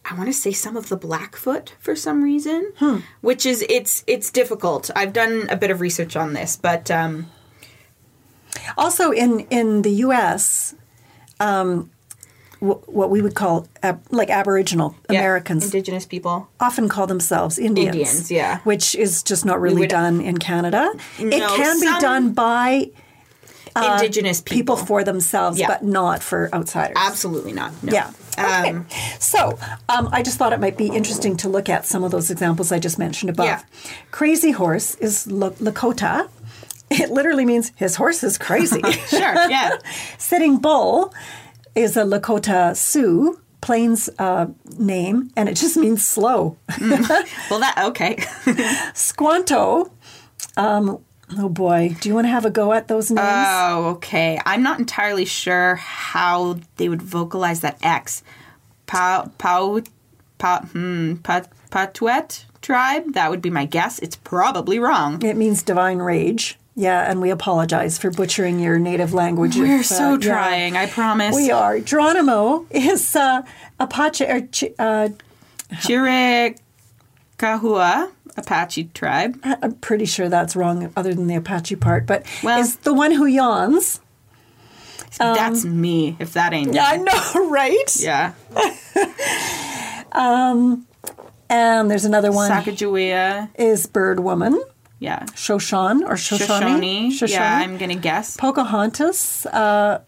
I 0.05 0.15
want 0.15 0.29
to 0.29 0.33
say 0.33 0.53
some 0.53 0.77
of 0.77 0.89
the 0.89 0.97
Blackfoot 0.97 1.75
for 1.81 1.97
some 1.97 2.23
reason, 2.23 2.73
which 3.23 3.45
is 3.45 3.65
it's 3.69 4.05
it's 4.07 4.31
difficult. 4.31 4.89
I've 4.95 5.13
done 5.13 5.49
a 5.49 5.57
bit 5.57 5.71
of 5.73 5.81
research 5.81 6.15
on 6.17 6.33
this, 6.33 6.57
but 6.57 6.91
um, 6.93 7.27
Also, 8.77 9.11
in 9.11 9.41
in 9.51 9.83
the 9.83 9.91
U.S., 10.07 10.75
um, 11.41 11.91
wh- 12.61 12.87
what 12.89 13.11
we 13.11 13.21
would 13.23 13.35
call 13.35 13.67
ab- 13.83 14.03
like 14.11 14.31
Aboriginal 14.31 14.95
yeah, 15.11 15.19
Americans 15.21 15.65
Indigenous 15.65 16.07
people. 16.07 16.49
often 16.61 16.89
call 16.89 17.07
themselves 17.07 17.59
Indians. 17.59 17.89
Indians, 17.97 18.31
yeah. 18.31 18.59
which 18.65 18.95
is 18.95 19.23
just 19.23 19.45
not 19.45 19.61
really 19.61 19.81
would- 19.81 19.91
done 19.91 20.21
in 20.21 20.39
Canada. 20.39 20.93
it 21.19 21.43
can 21.57 21.81
be 21.81 22.01
done 22.01 22.33
by 22.33 22.91
Indigenous 23.75 24.41
people. 24.43 24.77
people 24.77 24.87
for 24.87 25.03
themselves, 25.03 25.59
Yeah. 25.59 25.67
but 25.69 25.83
not 25.83 26.23
for 26.23 26.51
outsiders. 26.53 26.97
Absolutely 26.99 27.53
not. 27.53 27.73
No. 27.83 27.93
Yeah. 27.93 28.11
Okay. 28.39 28.71
Um, 28.71 28.87
so 29.19 29.59
um, 29.89 30.09
I 30.13 30.23
just 30.23 30.39
thought 30.39 30.53
it 30.53 30.61
might 30.61 30.77
be 30.77 30.87
interesting 30.89 31.37
to 31.39 31.49
look 31.49 31.69
at 31.69 31.87
some 31.87 32.03
of 32.05 32.11
those 32.11 32.31
examples 32.31 32.71
I 32.73 32.79
just 32.79 32.99
mentioned 32.99 33.31
above. 33.31 33.47
Yeah. 33.47 33.63
Crazy 34.11 34.51
horse 34.53 34.95
is 34.97 35.27
Lakota. 35.27 36.29
It 37.01 37.11
literally 37.11 37.45
means 37.45 37.73
his 37.77 37.97
horse 37.97 38.23
is 38.23 38.39
crazy. 38.39 38.83
sure. 39.09 39.49
Yeah. 39.49 39.79
Sitting 40.19 40.59
bull 40.59 41.15
is 41.75 41.97
a 41.97 42.03
Lakota 42.03 42.77
Sioux 42.77 43.39
Plains 43.61 44.11
uh, 44.19 44.47
name, 44.77 45.31
and 45.37 45.49
it 45.49 45.55
just 45.55 45.77
means 45.77 46.05
slow. 46.05 46.57
Well, 47.49 47.61
that 47.61 47.77
okay. 47.91 48.19
Squanto. 48.93 49.93
Um, 50.57 50.99
oh 51.39 51.49
boy, 51.49 51.95
do 52.01 52.09
you 52.09 52.15
want 52.15 52.25
to 52.27 52.31
have 52.31 52.45
a 52.45 52.51
go 52.51 52.73
at 52.73 52.89
those 52.89 53.11
names? 53.11 53.29
Oh, 53.29 53.91
okay. 53.97 54.41
I'm 54.45 54.63
not 54.65 54.81
entirely 54.81 55.25
sure 55.25 55.77
how 55.77 56.59
they 56.77 56.89
would 56.89 57.03
vocalize 57.03 57.61
that 57.61 57.79
X. 57.83 58.25
Pau, 58.87 59.31
Pau, 59.39 59.81
Pau, 60.39 60.59
hmm, 60.63 61.17
Pat, 61.17 61.49
Patuet 61.71 62.45
tribe? 62.63 63.13
That 63.15 63.31
would 63.31 63.43
be 63.43 63.51
my 63.51 63.67
guess. 63.67 63.99
It's 63.99 64.17
probably 64.17 64.79
wrong. 64.79 65.23
it 65.23 65.37
means 65.37 65.63
divine 65.63 65.99
rage. 65.99 66.59
Yeah, 66.75 67.11
and 67.11 67.21
we 67.21 67.31
apologize 67.31 67.99
for 67.99 68.11
butchering 68.11 68.59
your 68.59 68.79
native 68.79 69.13
language. 69.13 69.57
We're 69.57 69.81
If, 69.81 69.93
uh, 69.93 69.95
so 69.95 70.11
yeah. 70.13 70.19
trying, 70.33 70.77
I 70.77 70.87
promise. 70.87 71.35
We 71.37 71.51
are. 71.51 71.79
Geronimo 71.81 72.67
is 72.71 73.15
uh, 73.15 73.43
Apache 73.79 74.25
or 74.25 74.49
uh, 74.79 75.09
Chiricahua 75.75 76.57
Apache 78.37 78.85
tribe. 78.95 79.39
I'm 79.45 79.75
pretty 79.77 80.07
sure 80.07 80.29
that's 80.31 80.57
wrong, 80.57 80.91
other 80.97 81.13
than 81.15 81.27
the 81.27 81.35
Apache 81.35 81.77
part. 81.77 82.07
But 82.07 82.25
Well- 82.43 82.59
is 82.61 82.77
the 82.77 82.95
one 82.95 83.13
who 83.13 83.27
yawns. 83.27 84.01
That's 85.19 85.67
me, 85.67 86.17
if 86.19 86.33
that 86.33 86.55
ain't 86.55 86.71
me. 86.73 86.79
I 86.79 86.97
know, 86.97 87.49
right? 87.51 87.97
Yeah. 88.01 88.33
Um, 90.15 90.87
and 91.49 91.91
there's 91.91 92.05
another 92.05 92.31
one 92.33 92.51
Sacagawea. 92.51 93.49
is 93.55 93.87
Bird 93.87 94.21
Woman, 94.21 94.63
Yeah. 95.03 95.25
Shoshan 95.35 96.03
or 96.09 96.17
Shoshone. 96.17 97.11
Shoshone. 97.11 97.29
Yeah, 97.35 97.59
I'm 97.59 97.77
going 97.77 97.91
to 97.91 97.97
guess. 97.97 98.37
Pocahontas, 98.37 99.47
uh, 99.47 100.01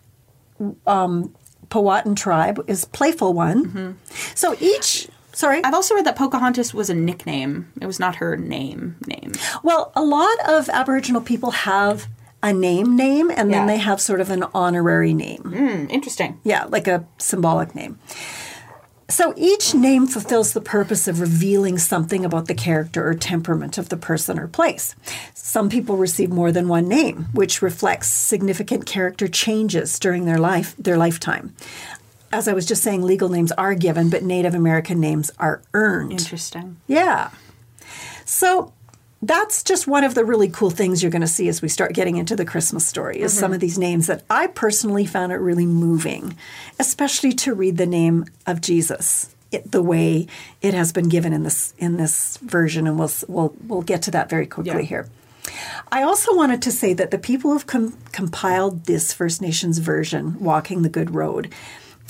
um, 0.86 1.34
Powhatan 1.68 2.14
tribe 2.14 2.64
is 2.68 2.84
Playful 2.84 3.32
One. 3.32 3.66
Mm-hmm. 3.66 3.92
So 4.36 4.54
each, 4.60 5.08
sorry. 5.32 5.64
I've 5.64 5.74
also 5.74 5.96
read 5.96 6.06
that 6.06 6.14
Pocahontas 6.14 6.72
was 6.72 6.90
a 6.90 6.94
nickname. 6.94 7.72
It 7.80 7.86
was 7.86 7.98
not 7.98 8.16
her 8.16 8.36
name 8.36 8.94
name. 9.08 9.32
Well, 9.64 9.90
a 9.96 10.02
lot 10.04 10.36
of 10.48 10.68
Aboriginal 10.68 11.20
people 11.20 11.50
have 11.50 12.06
a 12.44 12.52
name 12.52 12.94
name 12.94 13.30
and 13.30 13.52
then 13.52 13.66
they 13.66 13.78
have 13.78 14.00
sort 14.00 14.20
of 14.20 14.30
an 14.30 14.44
honorary 14.54 15.12
name. 15.14 15.42
Hmm, 15.42 15.90
interesting. 15.90 16.38
Yeah, 16.44 16.66
like 16.68 16.86
a 16.86 17.04
symbolic 17.18 17.74
name. 17.74 17.98
So 19.08 19.34
each 19.37 19.75
name 19.75 20.06
fulfills 20.06 20.52
the 20.52 20.61
purpose 20.61 21.06
of 21.06 21.20
revealing 21.20 21.78
something 21.78 22.25
about 22.25 22.46
the 22.46 22.54
character 22.54 23.06
or 23.06 23.14
temperament 23.14 23.76
of 23.76 23.90
the 23.90 23.96
person 23.96 24.38
or 24.38 24.49
place. 24.49 24.94
Some 25.34 25.68
people 25.68 25.96
receive 25.96 26.30
more 26.30 26.50
than 26.50 26.68
one 26.68 26.88
name, 26.88 27.26
which 27.32 27.61
reflects 27.61 28.08
significant 28.08 28.87
character 28.87 29.28
changes 29.28 29.99
during 29.99 30.25
their 30.25 30.38
life, 30.38 30.75
their 30.78 30.96
lifetime. 30.96 31.54
As 32.32 32.49
I 32.49 32.54
was 32.54 32.66
just 32.66 32.82
saying, 32.82 33.02
legal 33.02 33.28
names 33.28 33.52
are 33.52 33.75
given, 33.75 34.08
but 34.11 34.25
Native 34.25 34.54
American 34.54 35.00
names 35.00 35.30
are 35.38 35.62
earned. 35.75 36.12
Interesting. 36.12 36.76
Yeah. 36.87 37.30
So 38.25 38.73
that's 39.26 39.62
just 39.62 39.87
one 39.87 40.04
of 40.04 40.14
the 40.14 40.25
really 40.25 40.49
cool 40.49 40.71
things 40.71 41.02
you're 41.02 41.11
going 41.11 41.23
to 41.23 41.26
see 41.28 41.49
as 41.49 41.62
we 41.62 41.69
start 41.69 41.93
getting 41.95 42.16
into 42.16 42.37
the 42.37 42.45
Christmas 42.45 42.87
story 42.87 43.21
is 43.21 43.37
some 43.37 43.52
of 43.52 43.61
these 43.61 43.78
names 43.78 44.07
that 44.07 44.23
I 44.28 44.49
personally 44.49 45.07
found 45.07 45.33
it 45.33 45.37
really 45.37 45.66
moving, 45.66 46.37
especially 46.78 47.33
to 47.33 47.54
read 47.54 47.76
the 47.76 47.87
name 47.87 48.26
of 48.47 48.61
Jesus 48.61 49.35
it, 49.52 49.71
the 49.71 49.83
way 49.83 50.26
it 50.62 50.75
has 50.75 50.93
been 50.93 51.09
given 51.09 51.33
in 51.33 51.45
this 51.45 51.75
in 51.78 51.97
this 51.97 52.38
version 52.38 52.87
and 52.87 52.99
we'll 52.99 53.12
we'll 53.28 53.54
we'll 53.66 53.83
get 53.83 54.02
to 54.02 54.11
that 54.11 54.28
very 54.28 54.47
quickly 54.47 54.83
Yeah. 54.83 54.88
here. 54.88 55.09
I 55.93 56.02
also 56.02 56.35
wanted 56.35 56.62
to 56.62 56.73
say 56.73 56.95
that 56.95 57.11
the 57.11 57.19
people 57.19 57.52
who've 57.52 57.66
com- 57.66 57.97
compiled 58.12 58.85
this 58.87 59.12
First 59.12 59.43
Nations 59.43 59.78
version, 59.78 60.40
Walking 60.40 60.83
the 60.83 60.88
Good 60.88 61.14
Road, 61.14 61.52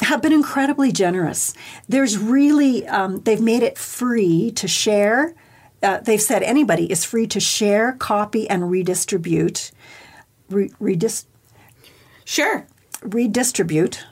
have 0.00 0.22
been 0.22 0.32
incredibly 0.32 0.92
generous. 0.92 1.52
There's 1.88 2.16
really, 2.16 2.86
um, 2.86 3.20
they've 3.22 3.40
made 3.40 3.62
it 3.62 3.76
free 3.76 4.52
to 4.52 4.68
share. 4.68 5.34
Uh, 5.84 5.98
they've 6.00 6.20
said 6.22 6.42
anybody 6.42 6.90
is 6.90 7.04
free 7.04 7.26
to 7.28 7.38
share, 7.40 7.92
copy, 7.92 8.48
and 8.48 8.70
redistribute. 8.70 9.70
Re- 10.50 10.70
redis- 10.80 11.26
Sure. 12.24 12.66
redistribute. 13.02 14.04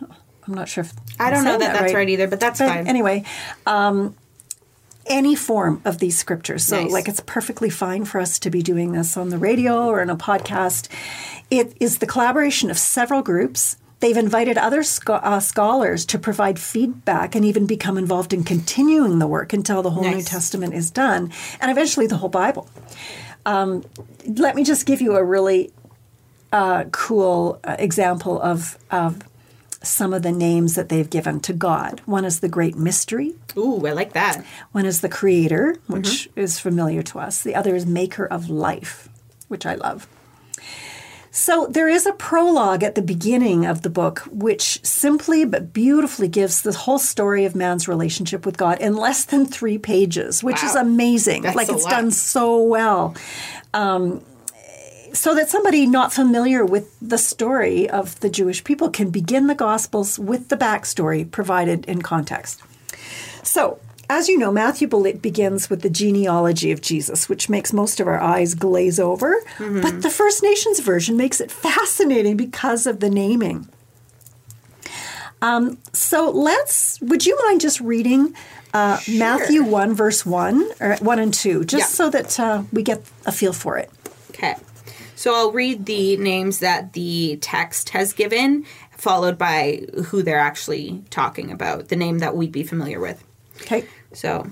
I'm 0.46 0.54
not 0.54 0.68
sure 0.68 0.84
if 0.84 0.92
I 1.18 1.30
don't 1.30 1.44
know 1.44 1.50
saying 1.52 1.60
that 1.60 1.80
that's 1.80 1.94
right 1.94 2.08
either, 2.08 2.28
but 2.28 2.40
that's 2.40 2.58
fine. 2.58 2.86
Anyway, 2.86 3.24
um, 3.64 4.14
any 5.06 5.34
form 5.34 5.80
of 5.84 5.98
these 5.98 6.18
scriptures. 6.18 6.64
So, 6.64 6.82
Nice. 6.82 6.92
like, 6.92 7.08
it's 7.08 7.20
perfectly 7.20 7.70
fine 7.70 8.04
for 8.04 8.20
us 8.20 8.38
to 8.40 8.50
be 8.50 8.62
doing 8.62 8.92
this 8.92 9.16
on 9.16 9.30
the 9.30 9.38
radio 9.38 9.86
or 9.86 10.00
in 10.02 10.10
a 10.10 10.16
podcast. 10.16 10.88
It 11.50 11.74
is 11.80 11.98
the 11.98 12.06
collaboration 12.06 12.70
of 12.70 12.78
several 12.78 13.22
groups. 13.22 13.76
They've 14.02 14.16
invited 14.16 14.58
other 14.58 14.82
scho- 14.82 15.14
uh, 15.14 15.38
scholars 15.40 16.04
to 16.06 16.18
provide 16.18 16.58
feedback 16.58 17.34
and 17.36 17.44
even 17.44 17.66
become 17.66 17.96
involved 17.96 18.32
in 18.32 18.42
continuing 18.42 19.20
the 19.20 19.28
work 19.28 19.52
until 19.52 19.80
the 19.82 19.90
whole 19.90 20.02
New 20.04 20.22
Testament 20.22 20.74
is 20.74 20.90
done, 20.90 21.30
and 21.60 21.70
eventually 21.70 22.08
the 22.08 22.16
whole 22.16 22.28
Bible. 22.28 22.68
Um, 23.46 23.84
let 24.26 24.56
me 24.56 24.64
just 24.64 24.86
give 24.86 25.00
you 25.00 25.14
a 25.14 25.22
really 25.24 25.70
uh, 26.52 26.84
cool 26.90 27.60
uh, 27.64 27.76
example 27.78 28.40
of, 28.42 28.76
of 28.90 29.22
some 29.82 30.12
of 30.12 30.22
the 30.22 30.32
names 30.32 30.74
that 30.74 30.88
they've 30.88 31.08
given 31.08 31.38
to 31.40 31.52
God. 31.52 32.00
One 32.04 32.24
is 32.24 32.40
the 32.40 32.48
Great 32.48 32.76
Mystery. 32.76 33.34
Ooh, 33.56 33.86
I 33.86 33.92
like 33.92 34.12
that. 34.14 34.44
One 34.72 34.84
is 34.86 35.00
the 35.00 35.08
Creator, 35.08 35.76
which 35.86 36.28
Mm-hmm. 36.28 36.40
is 36.40 36.58
familiar 36.58 37.02
to 37.02 37.18
us. 37.20 37.42
The 37.42 37.54
other 37.54 37.74
is 37.76 37.86
Maker 37.86 38.26
of 38.26 38.50
Life, 38.50 39.08
which 39.48 39.64
I 39.64 39.74
love. 39.76 40.06
So 41.34 41.66
there 41.66 41.88
is 41.88 42.04
a 42.04 42.12
prologue 42.12 42.82
at 42.82 42.94
the 42.94 43.00
beginning 43.00 43.64
of 43.64 43.80
the 43.80 43.88
book, 43.88 44.18
which 44.30 44.84
simply 44.84 45.46
but 45.46 45.72
beautifully 45.72 46.28
gives 46.28 46.60
the 46.60 46.72
whole 46.72 46.98
story 46.98 47.46
of 47.46 47.56
man's 47.56 47.88
relationship 47.88 48.44
with 48.44 48.58
God 48.58 48.78
in 48.80 48.96
less 48.96 49.24
than 49.24 49.46
three 49.46 49.78
pages, 49.78 50.44
which 50.44 50.62
is 50.62 50.74
amazing. 50.74 51.42
That's 51.42 51.56
like 51.56 51.70
it's 51.70 51.84
lot. 51.84 51.90
done 51.90 52.10
so 52.10 52.62
well. 52.62 53.16
Um, 53.72 54.22
so 55.14 55.34
that 55.34 55.48
somebody 55.48 55.86
not 55.86 56.12
familiar 56.12 56.66
with 56.66 56.94
the 57.00 57.18
story 57.18 57.88
of 57.88 58.20
the 58.20 58.28
Jewish 58.28 58.62
people 58.62 58.90
can 58.90 59.08
begin 59.08 59.46
the 59.46 59.54
Gospels 59.54 60.18
with 60.18 60.50
the 60.50 60.56
backstory 60.58 61.30
provided 61.30 61.86
in 61.86 62.02
context. 62.02 62.60
So, 63.42 63.78
as 64.12 64.28
you 64.28 64.36
know, 64.38 64.52
Matthew 64.52 64.86
be- 64.88 65.12
begins 65.12 65.70
with 65.70 65.82
the 65.82 65.90
genealogy 65.90 66.70
of 66.72 66.80
Jesus, 66.80 67.28
which 67.28 67.48
makes 67.48 67.72
most 67.72 67.98
of 68.00 68.06
our 68.06 68.20
eyes 68.20 68.54
glaze 68.54 69.00
over. 69.00 69.34
But 69.58 70.02
the 70.02 70.10
First 70.10 70.42
Nations 70.42 70.80
version 70.80 71.16
makes 71.16 71.40
it 71.40 71.50
fascinating 71.50 72.36
because 72.36 72.86
of 72.86 73.00
the 73.00 73.10
naming. 73.10 73.68
Um, 75.40 75.78
so 75.92 76.30
let's, 76.30 77.00
would 77.00 77.26
you 77.26 77.36
mind 77.46 77.60
just 77.60 77.80
reading 77.80 78.34
uh, 78.72 79.00
Matthew 79.08 79.64
1, 79.64 79.94
verse 79.94 80.24
1, 80.24 80.70
or 80.80 80.96
1 80.96 81.18
and 81.18 81.34
2, 81.34 81.64
just 81.64 81.80
Yeah. 81.80 81.86
so 81.86 82.10
that 82.10 82.38
uh, 82.38 82.62
we 82.72 82.82
get 82.82 83.02
a 83.26 83.32
feel 83.32 83.52
for 83.52 83.76
it? 83.76 83.90
Okay. 84.30 84.54
So 85.16 85.34
I'll 85.34 85.52
read 85.52 85.86
the 85.86 86.16
names 86.16 86.60
that 86.60 86.92
the 86.92 87.38
text 87.40 87.90
has 87.90 88.12
given, 88.12 88.64
followed 88.96 89.36
by 89.38 89.82
who 90.06 90.22
they're 90.22 90.38
actually 90.38 91.02
talking 91.10 91.50
about, 91.50 91.88
the 91.88 91.96
name 91.96 92.18
that 92.20 92.36
we'd 92.36 92.52
be 92.52 92.62
familiar 92.62 93.00
with. 93.00 93.22
Okay. 93.62 93.84
So 94.12 94.50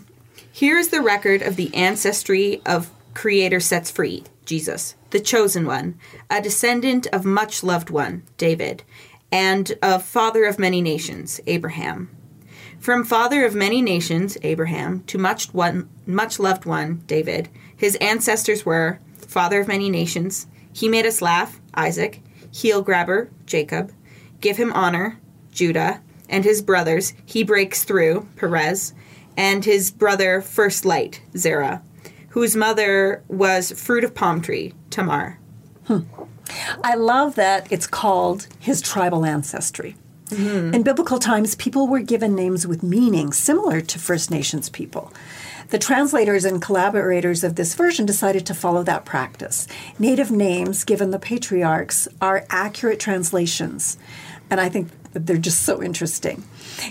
here's 0.53 0.89
the 0.89 1.03
record 1.03 1.43
of 1.43 1.57
the 1.57 1.75
ancestry 1.75 2.63
of 2.65 2.91
Creator 3.15 3.61
sets 3.61 3.91
free, 3.91 4.25
Jesus, 4.45 4.95
the 5.11 5.21
chosen 5.21 5.67
one, 5.67 5.99
a 6.31 6.41
descendant 6.41 7.07
of 7.09 7.25
much 7.25 7.63
loved 7.63 7.91
one, 7.91 8.23
David. 8.39 8.83
and 9.33 9.73
of 9.83 10.05
father 10.05 10.45
of 10.45 10.59
many 10.59 10.81
nations, 10.81 11.41
Abraham. 11.47 12.11
From 12.79 13.05
father 13.05 13.45
of 13.45 13.55
many 13.55 13.83
nations, 13.83 14.39
Abraham, 14.43 15.05
to 15.05 15.19
much 15.19 15.53
one, 15.53 15.89
much 16.07 16.39
loved 16.39 16.65
one, 16.65 17.03
David, 17.07 17.49
his 17.77 17.97
ancestors 17.97 18.65
were 18.65 18.99
father 19.19 19.61
of 19.61 19.69
many 19.69 19.91
nations. 19.91 20.47
He 20.73 20.89
made 20.89 21.07
us 21.07 21.23
laugh, 21.23 21.61
Isaac, 21.75 22.23
heel 22.51 22.83
grabber, 22.83 23.31
Jacob, 23.47 23.93
give 24.41 24.57
him 24.57 24.73
honor, 24.73 25.19
Judah, 25.53 26.01
and 26.29 26.45
his 26.45 26.63
brothers, 26.63 27.13
he 27.27 27.43
breaks 27.43 27.85
through, 27.85 28.27
Perez, 28.37 28.95
and 29.37 29.65
his 29.65 29.91
brother, 29.91 30.41
first 30.41 30.85
light, 30.85 31.23
Zerah, 31.37 31.83
whose 32.31 32.57
mother 32.57 33.23
was 33.29 33.73
fruit 33.73 34.05
of 34.05 34.15
palm 34.15 34.41
tree, 34.41 34.75
Tamar. 34.91 35.39
Hmm. 35.87 36.01
I 36.83 36.95
love 36.95 37.37
that 37.37 37.71
it's 37.71 37.87
called 37.87 38.49
his 38.59 38.81
tribal 38.81 39.25
ancestry. 39.25 39.97
Mm-hmm. 40.31 40.75
In 40.75 40.83
biblical 40.83 41.19
times, 41.19 41.55
people 41.57 41.89
were 41.89 42.01
given 42.01 42.35
names 42.35 42.67
with 42.67 42.83
meaning 42.83 43.33
similar 43.33 43.81
to 43.81 43.99
First 43.99 44.31
Nations 44.31 44.69
people. 44.69 45.13
The 45.71 45.79
translators 45.79 46.45
and 46.45 46.63
collaborators 46.63 47.45
of 47.45 47.55
this 47.55 47.75
version 47.75 48.07
decided 48.07 48.45
to 48.47 48.55
follow 48.55 48.83
that 48.85 49.05
practice. 49.05 49.69
Native 49.99 50.31
names 50.31 50.85
given 50.85 51.11
the 51.11 51.19
patriarchs 51.19 52.09
are 52.21 52.45
accurate 52.51 52.99
translations, 52.99 53.97
and 54.51 54.61
I 54.61 54.69
think 54.69 54.91
they're 55.13 55.37
just 55.37 55.63
so 55.63 55.83
interesting. 55.83 56.45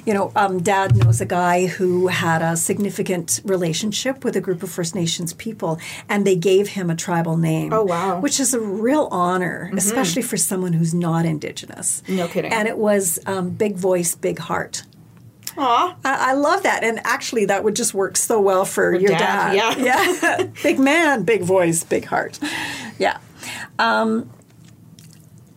You 0.05 0.13
know, 0.13 0.31
um, 0.35 0.61
Dad 0.61 0.95
knows 0.95 1.21
a 1.21 1.25
guy 1.25 1.67
who 1.67 2.07
had 2.07 2.41
a 2.41 2.57
significant 2.57 3.41
relationship 3.43 4.23
with 4.23 4.35
a 4.35 4.41
group 4.41 4.61
of 4.61 4.69
First 4.69 4.95
Nations 4.95 5.33
people, 5.33 5.79
and 6.07 6.27
they 6.27 6.35
gave 6.35 6.69
him 6.69 6.89
a 6.89 6.95
tribal 6.95 7.38
name. 7.38 7.71
Oh, 7.73 7.83
wow. 7.83 8.19
Which 8.19 8.39
is 8.39 8.53
a 8.53 8.59
real 8.59 9.07
honor, 9.11 9.71
especially 9.75 10.21
for 10.21 10.38
someone 10.38 10.73
who's 10.73 10.93
not 10.93 11.25
Indigenous. 11.25 12.03
No 12.07 12.27
kidding. 12.27 12.51
And 12.51 12.67
it 12.67 12.77
was 12.77 13.19
um, 13.25 13.51
big 13.51 13.75
voice, 13.75 14.15
big 14.15 14.39
heart. 14.39 14.83
Aw. 15.57 15.97
I, 16.03 16.31
I 16.31 16.33
love 16.33 16.63
that, 16.63 16.83
and 16.83 16.99
actually, 17.03 17.45
that 17.45 17.63
would 17.63 17.75
just 17.75 17.93
work 17.93 18.17
so 18.17 18.39
well 18.39 18.65
for, 18.65 18.93
your 18.93 19.09
dad, 19.09 19.53
dad. 19.53 19.77
yeah. 19.79 20.38
yeah, 20.39 20.47
big 20.61 20.79
man, 20.79 21.23
big 21.23 21.41
voice, 21.41 21.83
big 21.83 22.05
heart. 22.05 22.39
Yeah. 22.97 23.17
Um, 23.77 24.29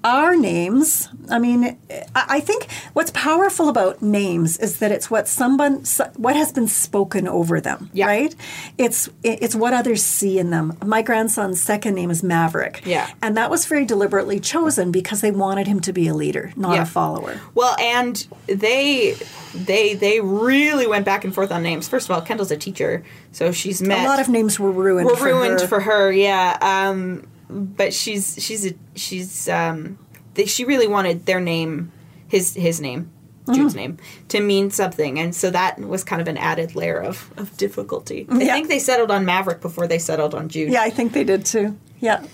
our 0.05 0.37
names. 0.37 1.09
I 1.31 1.39
mean, 1.39 1.79
I 2.15 2.41
think 2.41 2.67
what's 2.93 3.11
powerful 3.13 3.69
about 3.69 4.03
names 4.03 4.59
is 4.59 4.79
that 4.79 4.91
it's 4.91 5.11
what 5.11 5.29
someone, 5.29 5.85
what 6.17 6.35
has 6.37 6.53
been 6.53 6.67
spoken 6.69 7.29
over 7.29 7.61
them, 7.61 7.89
Yeah. 7.93 8.07
right? 8.07 8.35
It's 8.79 9.09
it's 9.23 9.55
what 9.55 9.73
others 9.73 10.03
see 10.03 10.39
in 10.39 10.51
them. 10.51 10.77
My 10.85 11.03
grandson's 11.03 11.61
second 11.63 11.95
name 11.95 12.11
is 12.11 12.23
Maverick, 12.23 12.83
Yeah. 12.85 13.09
and 13.23 13.37
that 13.37 13.51
was 13.51 13.67
very 13.67 13.85
deliberately 13.85 14.41
chosen 14.41 14.91
because 14.91 15.21
they 15.21 15.31
wanted 15.31 15.67
him 15.67 15.81
to 15.81 15.93
be 15.93 16.09
a 16.09 16.15
leader, 16.15 16.53
not 16.57 16.75
Yeah. 16.75 16.83
a 16.83 16.87
follower. 16.87 17.41
Well, 17.55 17.77
and 17.79 18.27
they 18.47 19.17
they 19.55 19.95
they 19.95 20.21
really 20.21 20.87
went 20.87 21.05
back 21.05 21.25
and 21.25 21.35
forth 21.35 21.53
on 21.53 21.63
names. 21.63 21.87
First 21.89 22.09
of 22.09 22.15
all, 22.15 22.23
Kendall's 22.23 22.51
a 22.51 22.57
teacher, 22.57 23.05
so 23.31 23.53
she's 23.53 23.81
met 23.81 24.05
A 24.05 24.09
lot 24.09 24.19
of 24.21 24.29
names 24.29 24.59
were 24.59 24.73
ruined. 24.73 25.07
were 25.09 25.17
for 25.17 25.27
ruined 25.27 25.61
her. 25.61 25.69
for 25.69 25.81
her. 25.81 26.11
Yeah, 26.11 26.57
um, 26.61 27.27
but 27.53 27.95
she's 27.95 28.43
she's 28.43 28.67
a, 28.67 28.75
she's 28.95 29.49
um, 29.49 29.99
they, 30.35 30.47
she 30.47 30.65
really 30.65 30.89
wanted 30.89 31.27
their 31.27 31.41
name, 31.41 31.93
his 32.29 32.55
his 32.55 32.81
name, 32.81 33.11
Mm-hmm. 33.43 33.55
Jude's 33.55 33.75
name, 33.75 33.99
to 34.29 34.41
mean 34.41 34.71
something, 34.71 35.19
and 35.19 35.35
so 35.35 35.51
that 35.51 35.81
was 35.81 36.05
kind 36.05 36.23
of 36.23 36.29
an 36.29 36.37
added 36.37 36.77
layer 36.77 37.03
of 37.03 37.29
of 37.37 37.57
difficulty. 37.57 38.25
I 38.31 38.47
think 38.47 38.69
they 38.69 38.79
settled 38.79 39.11
on 39.11 39.25
Maverick 39.25 39.61
before 39.61 39.89
they 39.89 39.99
settled 39.99 40.33
on 40.33 40.49
Jude. 40.49 40.71
Yeah, 40.71 40.83
I 40.83 40.91
think 40.91 41.13
they 41.13 41.25
did 41.25 41.45
too. 41.45 41.77
Yeah. 41.99 42.25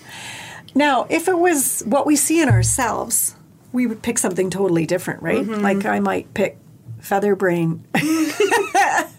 Now, 0.75 1.07
if 1.09 1.27
it 1.27 1.39
was 1.39 1.83
what 1.87 2.05
we 2.05 2.15
see 2.15 2.43
in 2.43 2.51
ourselves, 2.51 3.37
we 3.73 3.87
would 3.87 4.03
pick 4.03 4.19
something 4.19 4.51
totally 4.51 4.85
different, 4.85 5.23
right? 5.23 5.47
Mm-hmm. 5.47 5.63
Like 5.63 5.87
I 5.87 5.99
might 5.99 6.35
pick 6.35 6.59
featherbrain, 7.01 7.81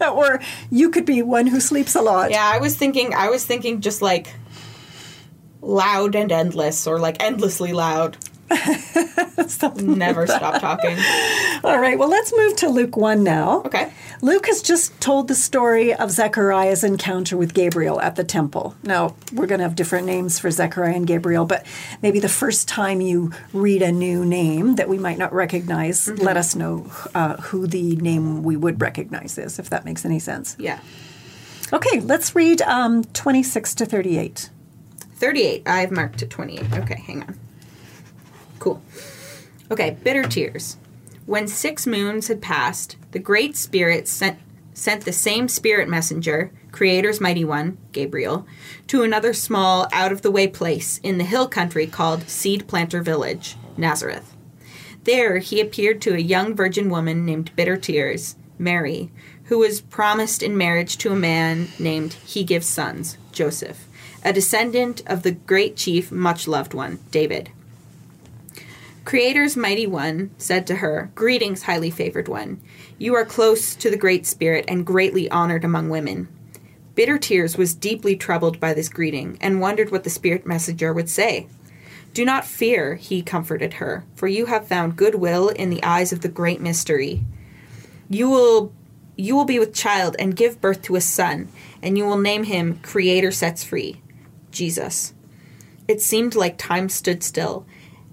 or 0.12 0.40
you 0.70 0.90
could 0.90 1.04
be 1.04 1.22
one 1.22 1.48
who 1.48 1.58
sleeps 1.58 1.96
a 1.96 2.02
lot. 2.02 2.30
Yeah, 2.30 2.48
I 2.48 2.58
was 2.58 2.76
thinking. 2.76 3.14
I 3.14 3.30
was 3.30 3.44
thinking 3.44 3.80
just 3.80 4.00
like 4.00 4.32
loud 5.62 6.14
and 6.14 6.30
endless, 6.32 6.86
or 6.86 6.98
like 6.98 7.22
endlessly 7.22 7.72
loud. 7.72 8.16
Something 9.46 9.96
Never 9.98 10.26
stop 10.26 10.60
talking. 10.60 10.96
All 11.64 11.78
right, 11.78 11.98
well, 11.98 12.08
let's 12.08 12.32
move 12.36 12.56
to 12.56 12.68
Luke 12.68 12.96
1 12.96 13.22
now. 13.22 13.62
Okay. 13.64 13.92
Luke 14.22 14.46
has 14.46 14.60
just 14.62 14.98
told 15.00 15.28
the 15.28 15.34
story 15.34 15.94
of 15.94 16.10
Zechariah's 16.10 16.82
encounter 16.84 17.36
with 17.36 17.54
Gabriel 17.54 18.00
at 18.00 18.16
the 18.16 18.24
temple. 18.24 18.74
Now, 18.82 19.14
we're 19.32 19.46
going 19.46 19.58
to 19.58 19.64
have 19.64 19.74
different 19.76 20.06
names 20.06 20.38
for 20.38 20.50
Zechariah 20.50 20.94
and 20.94 21.06
Gabriel, 21.06 21.44
but 21.44 21.64
maybe 22.02 22.18
the 22.20 22.28
first 22.28 22.68
time 22.68 23.00
you 23.00 23.32
read 23.52 23.82
a 23.82 23.92
new 23.92 24.24
name 24.24 24.76
that 24.76 24.88
we 24.88 24.98
might 24.98 25.18
not 25.18 25.32
recognize, 25.32 26.06
Mm-hmm. 26.06 26.22
let 26.24 26.36
us 26.36 26.54
know 26.54 26.90
uh, 27.14 27.36
who 27.36 27.66
the 27.66 27.96
name 27.96 28.42
we 28.42 28.56
would 28.56 28.80
recognize 28.80 29.38
is, 29.38 29.58
if 29.58 29.70
that 29.70 29.84
makes 29.84 30.04
any 30.04 30.18
sense. 30.18 30.56
Yeah. 30.58 30.80
Okay, 31.72 32.00
let's 32.00 32.34
read 32.34 32.62
um, 32.62 33.04
26 33.04 33.74
to 33.76 33.86
38. 33.86 34.50
38. 35.20 35.62
I've 35.66 35.90
marked 35.90 36.22
at 36.22 36.30
28. 36.30 36.72
Okay, 36.78 37.00
hang 37.06 37.22
on. 37.22 37.38
Cool. 38.58 38.82
Okay, 39.70 39.96
bitter 40.02 40.24
tears. 40.24 40.78
When 41.26 41.46
six 41.46 41.86
moons 41.86 42.28
had 42.28 42.40
passed, 42.40 42.96
the 43.12 43.18
Great 43.18 43.54
Spirit 43.54 44.08
sent, 44.08 44.38
sent 44.72 45.04
the 45.04 45.12
same 45.12 45.46
Spirit 45.46 45.88
messenger, 45.88 46.50
Creator's 46.72 47.20
Mighty 47.20 47.44
One, 47.44 47.76
Gabriel, 47.92 48.46
to 48.86 49.02
another 49.02 49.34
small, 49.34 49.86
out 49.92 50.10
of 50.10 50.22
the 50.22 50.30
way 50.30 50.48
place 50.48 50.98
in 51.02 51.18
the 51.18 51.24
hill 51.24 51.46
country 51.46 51.86
called 51.86 52.28
Seed 52.28 52.66
Planter 52.66 53.02
Village, 53.02 53.56
Nazareth. 53.76 54.34
There 55.04 55.38
he 55.38 55.60
appeared 55.60 56.00
to 56.02 56.14
a 56.14 56.18
young 56.18 56.56
virgin 56.56 56.88
woman 56.88 57.26
named 57.26 57.54
Bitter 57.56 57.76
Tears, 57.76 58.36
Mary, 58.58 59.10
who 59.44 59.58
was 59.58 59.82
promised 59.82 60.42
in 60.42 60.56
marriage 60.56 60.96
to 60.98 61.12
a 61.12 61.16
man 61.16 61.68
named 61.78 62.14
He 62.14 62.42
Gives 62.42 62.66
Sons, 62.66 63.18
Joseph, 63.32 63.86
a 64.24 64.32
descendant 64.32 65.02
of 65.06 65.22
the 65.22 65.32
great 65.32 65.76
chief, 65.76 66.12
much 66.12 66.46
loved 66.46 66.74
one, 66.74 66.98
David. 67.10 67.50
Creator's 69.04 69.56
mighty 69.56 69.86
one 69.86 70.30
said 70.38 70.66
to 70.66 70.76
her, 70.76 71.10
Greetings, 71.14 71.62
highly 71.62 71.90
favored 71.90 72.28
one. 72.28 72.60
You 72.98 73.14
are 73.14 73.24
close 73.24 73.74
to 73.76 73.90
the 73.90 73.96
Great 73.96 74.26
Spirit 74.26 74.64
and 74.68 74.86
greatly 74.86 75.30
honored 75.30 75.64
among 75.64 75.88
women. 75.88 76.28
Bitter 76.94 77.18
Tears 77.18 77.56
was 77.56 77.74
deeply 77.74 78.14
troubled 78.14 78.60
by 78.60 78.74
this 78.74 78.88
greeting 78.88 79.38
and 79.40 79.60
wondered 79.60 79.90
what 79.90 80.04
the 80.04 80.10
Spirit 80.10 80.46
messenger 80.46 80.92
would 80.92 81.08
say. 81.08 81.46
Do 82.12 82.24
not 82.24 82.44
fear, 82.44 82.96
he 82.96 83.22
comforted 83.22 83.74
her, 83.74 84.04
for 84.16 84.28
you 84.28 84.46
have 84.46 84.68
found 84.68 84.96
goodwill 84.96 85.48
in 85.48 85.70
the 85.70 85.82
eyes 85.82 86.12
of 86.12 86.20
the 86.20 86.28
great 86.28 86.60
mystery. 86.60 87.24
You 88.08 88.28
will 88.28 88.72
you 89.16 89.36
will 89.36 89.44
be 89.44 89.58
with 89.58 89.74
child 89.74 90.16
and 90.18 90.34
give 90.34 90.60
birth 90.60 90.82
to 90.82 90.96
a 90.96 91.00
son, 91.00 91.48
and 91.82 91.98
you 91.98 92.04
will 92.04 92.18
name 92.18 92.44
him 92.44 92.78
Creator 92.82 93.32
Sets 93.32 93.62
Free, 93.62 94.00
Jesus. 94.50 95.14
It 95.88 96.00
seemed 96.00 96.34
like 96.34 96.58
time 96.58 96.88
stood 96.88 97.22
still, 97.22 97.66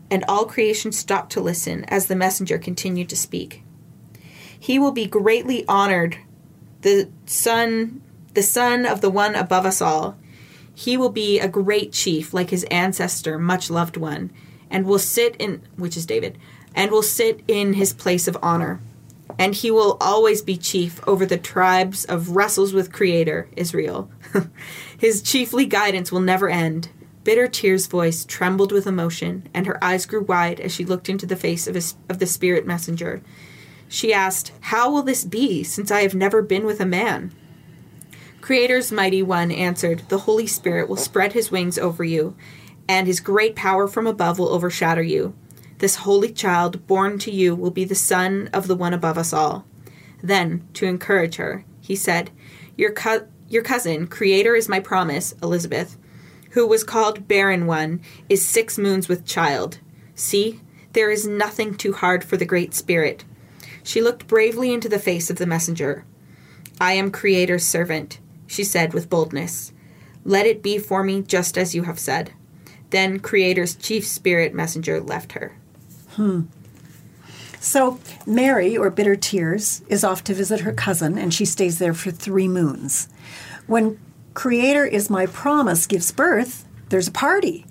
and 0.09 0.23
all 0.27 0.45
creation 0.45 0.91
stopped 0.91 1.31
to 1.33 1.41
listen 1.41 1.83
as 1.85 2.07
the 2.07 2.15
messenger 2.15 2.57
continued 2.57 3.09
to 3.09 3.15
speak. 3.15 3.63
He 4.59 4.79
will 4.79 4.91
be 4.91 5.05
greatly 5.05 5.65
honored, 5.67 6.17
the 6.81 7.09
son 7.25 8.01
the 8.37 8.43
son 8.43 8.85
of 8.85 9.01
the 9.01 9.09
one 9.09 9.33
above 9.33 9.65
us 9.65 9.81
all. 9.81 10.15
He 10.75 10.95
will 10.95 11.09
be 11.09 11.39
a 11.39 11.47
great 11.47 11.91
chief 11.91 12.35
like 12.35 12.51
his 12.51 12.65
ancestor, 12.65 13.39
much 13.39 13.71
loved 13.71 13.97
one, 13.97 14.31
and 14.69 14.85
will 14.85 14.99
sit 14.99 15.35
in 15.37 15.63
which 15.75 15.97
is 15.97 16.05
David, 16.05 16.37
and 16.75 16.91
will 16.91 17.01
sit 17.01 17.41
in 17.47 17.73
his 17.73 17.93
place 17.93 18.27
of 18.27 18.37
honor. 18.43 18.79
And 19.39 19.53
he 19.53 19.69
will 19.69 19.97
always 20.01 20.41
be 20.41 20.57
chief 20.57 20.99
over 21.07 21.25
the 21.25 21.37
tribes 21.37 22.05
of 22.05 22.35
wrestles 22.35 22.73
with 22.73 22.91
Creator, 22.91 23.49
Israel. 23.55 24.09
his 24.97 25.21
chiefly 25.21 25.65
guidance 25.65 26.11
will 26.11 26.21
never 26.21 26.49
end. 26.49 26.89
Bitter 27.23 27.47
Tear's 27.47 27.87
voice 27.87 28.23
trembled 28.23 28.71
with 28.71 28.87
emotion, 28.87 29.49
and 29.53 29.67
her 29.67 29.83
eyes 29.83 30.05
grew 30.05 30.21
wide 30.21 30.59
as 30.59 30.73
she 30.73 30.85
looked 30.85 31.09
into 31.09 31.25
the 31.25 31.35
face 31.35 31.67
of, 31.67 31.75
his, 31.75 31.95
of 32.07 32.19
the 32.19 32.25
spirit 32.25 32.65
messenger. 32.65 33.21
She 33.89 34.13
asked, 34.13 34.53
How 34.61 34.91
will 34.91 35.03
this 35.03 35.23
be, 35.23 35.63
since 35.63 35.91
I 35.91 36.01
have 36.01 36.15
never 36.15 36.41
been 36.41 36.65
with 36.65 36.79
a 36.79 36.85
man? 36.85 37.33
Creator's 38.41 38.93
mighty 38.93 39.21
one 39.21 39.51
answered, 39.51 40.03
The 40.07 40.19
Holy 40.19 40.47
Spirit 40.47 40.87
will 40.87 40.95
spread 40.95 41.33
his 41.33 41.51
wings 41.51 41.77
over 41.77 42.03
you, 42.03 42.35
and 42.87 43.07
his 43.07 43.19
great 43.19 43.55
power 43.55 43.87
from 43.87 44.07
above 44.07 44.39
will 44.39 44.49
overshadow 44.49 45.01
you. 45.01 45.35
This 45.79 45.97
holy 45.97 46.31
child 46.31 46.87
born 46.87 47.19
to 47.19 47.31
you 47.31 47.55
will 47.55 47.71
be 47.71 47.85
the 47.85 47.95
son 47.95 48.49
of 48.51 48.67
the 48.67 48.75
one 48.75 48.93
above 48.93 49.17
us 49.17 49.31
all. 49.31 49.65
Then, 50.23 50.67
to 50.73 50.87
encourage 50.87 51.35
her, 51.35 51.65
he 51.79 51.95
said, 51.95 52.31
Your, 52.75 52.91
co- 52.91 53.27
your 53.47 53.61
cousin, 53.61 54.07
Creator 54.07 54.55
is 54.55 54.67
my 54.67 54.79
promise, 54.79 55.33
Elizabeth, 55.43 55.97
who 56.51 56.65
was 56.65 56.83
called 56.83 57.27
Barren 57.27 57.67
One, 57.67 58.01
is 58.27 58.43
six 58.45 58.77
moons 58.79 59.07
with 59.07 59.25
child. 59.25 59.79
See, 60.15 60.61
there 60.93 61.11
is 61.11 61.27
nothing 61.27 61.75
too 61.75 61.93
hard 61.93 62.23
for 62.23 62.37
the 62.37 62.45
Great 62.45 62.73
Spirit. 62.73 63.23
She 63.83 64.01
looked 64.01 64.25
bravely 64.25 64.73
into 64.73 64.89
the 64.89 64.97
face 64.97 65.29
of 65.29 65.37
the 65.37 65.45
messenger. 65.45 66.05
I 66.81 66.93
am 66.93 67.11
Creator's 67.11 67.63
servant, 67.63 68.19
she 68.47 68.63
said 68.63 68.93
with 68.93 69.09
boldness. 69.09 69.73
Let 70.25 70.47
it 70.47 70.63
be 70.63 70.79
for 70.79 71.03
me 71.03 71.21
just 71.21 71.57
as 71.57 71.75
you 71.75 71.83
have 71.83 71.99
said. 71.99 72.33
Then 72.89 73.19
Creator's 73.19 73.75
chief 73.75 74.07
spirit 74.07 74.53
messenger 74.53 74.99
left 74.99 75.33
her. 75.33 75.55
Hmm. 76.17 76.41
So 77.59 77.99
Mary, 78.25 78.75
or 78.75 78.89
Bitter 78.89 79.15
Tears, 79.15 79.83
is 79.87 80.03
off 80.03 80.23
to 80.23 80.33
visit 80.33 80.61
her 80.61 80.73
cousin, 80.73 81.15
and 81.15 81.31
she 81.31 81.45
stays 81.45 81.77
there 81.77 81.93
for 81.93 82.09
three 82.09 82.47
moons. 82.47 83.07
When 83.67 83.99
Creator 84.33 84.85
is 84.85 85.11
My 85.11 85.27
Promise 85.27 85.85
gives 85.85 86.11
birth, 86.11 86.67
there's 86.89 87.07
a 87.07 87.11
party. 87.11 87.67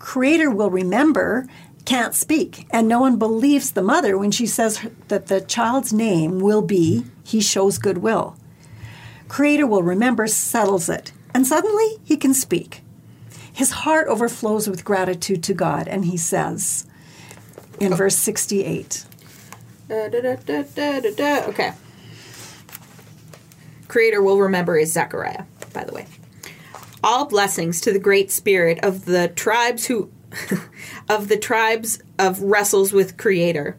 Creator 0.00 0.50
will 0.50 0.70
remember, 0.70 1.46
can't 1.84 2.14
speak, 2.14 2.66
and 2.70 2.88
no 2.88 2.98
one 2.98 3.16
believes 3.16 3.70
the 3.70 3.82
mother 3.82 4.18
when 4.18 4.32
she 4.32 4.46
says 4.46 4.84
that 5.06 5.28
the 5.28 5.40
child's 5.40 5.92
name 5.92 6.40
will 6.40 6.62
be 6.62 7.04
He 7.22 7.40
Shows 7.40 7.78
Goodwill. 7.78 8.36
Creator 9.28 9.68
will 9.68 9.84
remember, 9.84 10.26
settles 10.26 10.88
it, 10.88 11.12
and 11.32 11.46
suddenly 11.46 11.98
he 12.02 12.16
can 12.16 12.34
speak. 12.34 12.82
His 13.52 13.70
heart 13.70 14.08
overflows 14.08 14.68
with 14.68 14.84
gratitude 14.84 15.44
to 15.44 15.54
God, 15.54 15.86
and 15.86 16.06
he 16.06 16.16
says 16.16 16.87
in 17.80 17.94
verse 17.94 18.16
68 18.16 19.04
Da, 19.88 20.08
da, 20.08 20.20
da, 20.20 20.36
da, 20.36 20.62
da, 20.62 21.00
da, 21.00 21.10
da. 21.14 21.44
Okay. 21.48 21.72
Creator 23.88 24.22
will 24.22 24.38
remember 24.38 24.76
is 24.76 24.92
Zechariah, 24.92 25.44
by 25.72 25.84
the 25.84 25.94
way. 25.94 26.06
All 27.02 27.24
blessings 27.24 27.80
to 27.80 27.92
the 27.92 27.98
great 27.98 28.30
spirit 28.30 28.78
of 28.82 29.06
the 29.06 29.28
tribes 29.28 29.86
who 29.86 30.10
of 31.08 31.28
the 31.28 31.38
tribes 31.38 32.00
of 32.18 32.42
wrestles 32.42 32.92
with 32.92 33.16
Creator. 33.16 33.78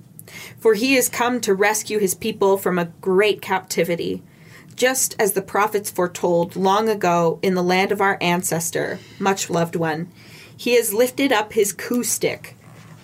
For 0.59 0.73
he 0.73 0.93
has 0.93 1.09
come 1.09 1.41
to 1.41 1.53
rescue 1.53 1.99
his 1.99 2.15
people 2.15 2.57
from 2.57 2.79
a 2.79 2.85
great 3.01 3.41
captivity, 3.41 4.23
just 4.75 5.15
as 5.19 5.33
the 5.33 5.41
prophets 5.43 5.91
foretold 5.91 6.55
long 6.55 6.89
ago 6.89 7.39
in 7.43 7.53
the 7.53 7.63
land 7.63 7.91
of 7.91 8.01
our 8.01 8.17
ancestor, 8.19 8.99
much 9.19 9.49
loved 9.49 9.75
one. 9.75 10.11
He 10.57 10.75
has 10.75 10.93
lifted 10.93 11.31
up 11.31 11.53
his 11.53 11.71
coup 11.71 12.03
stick. 12.03 12.55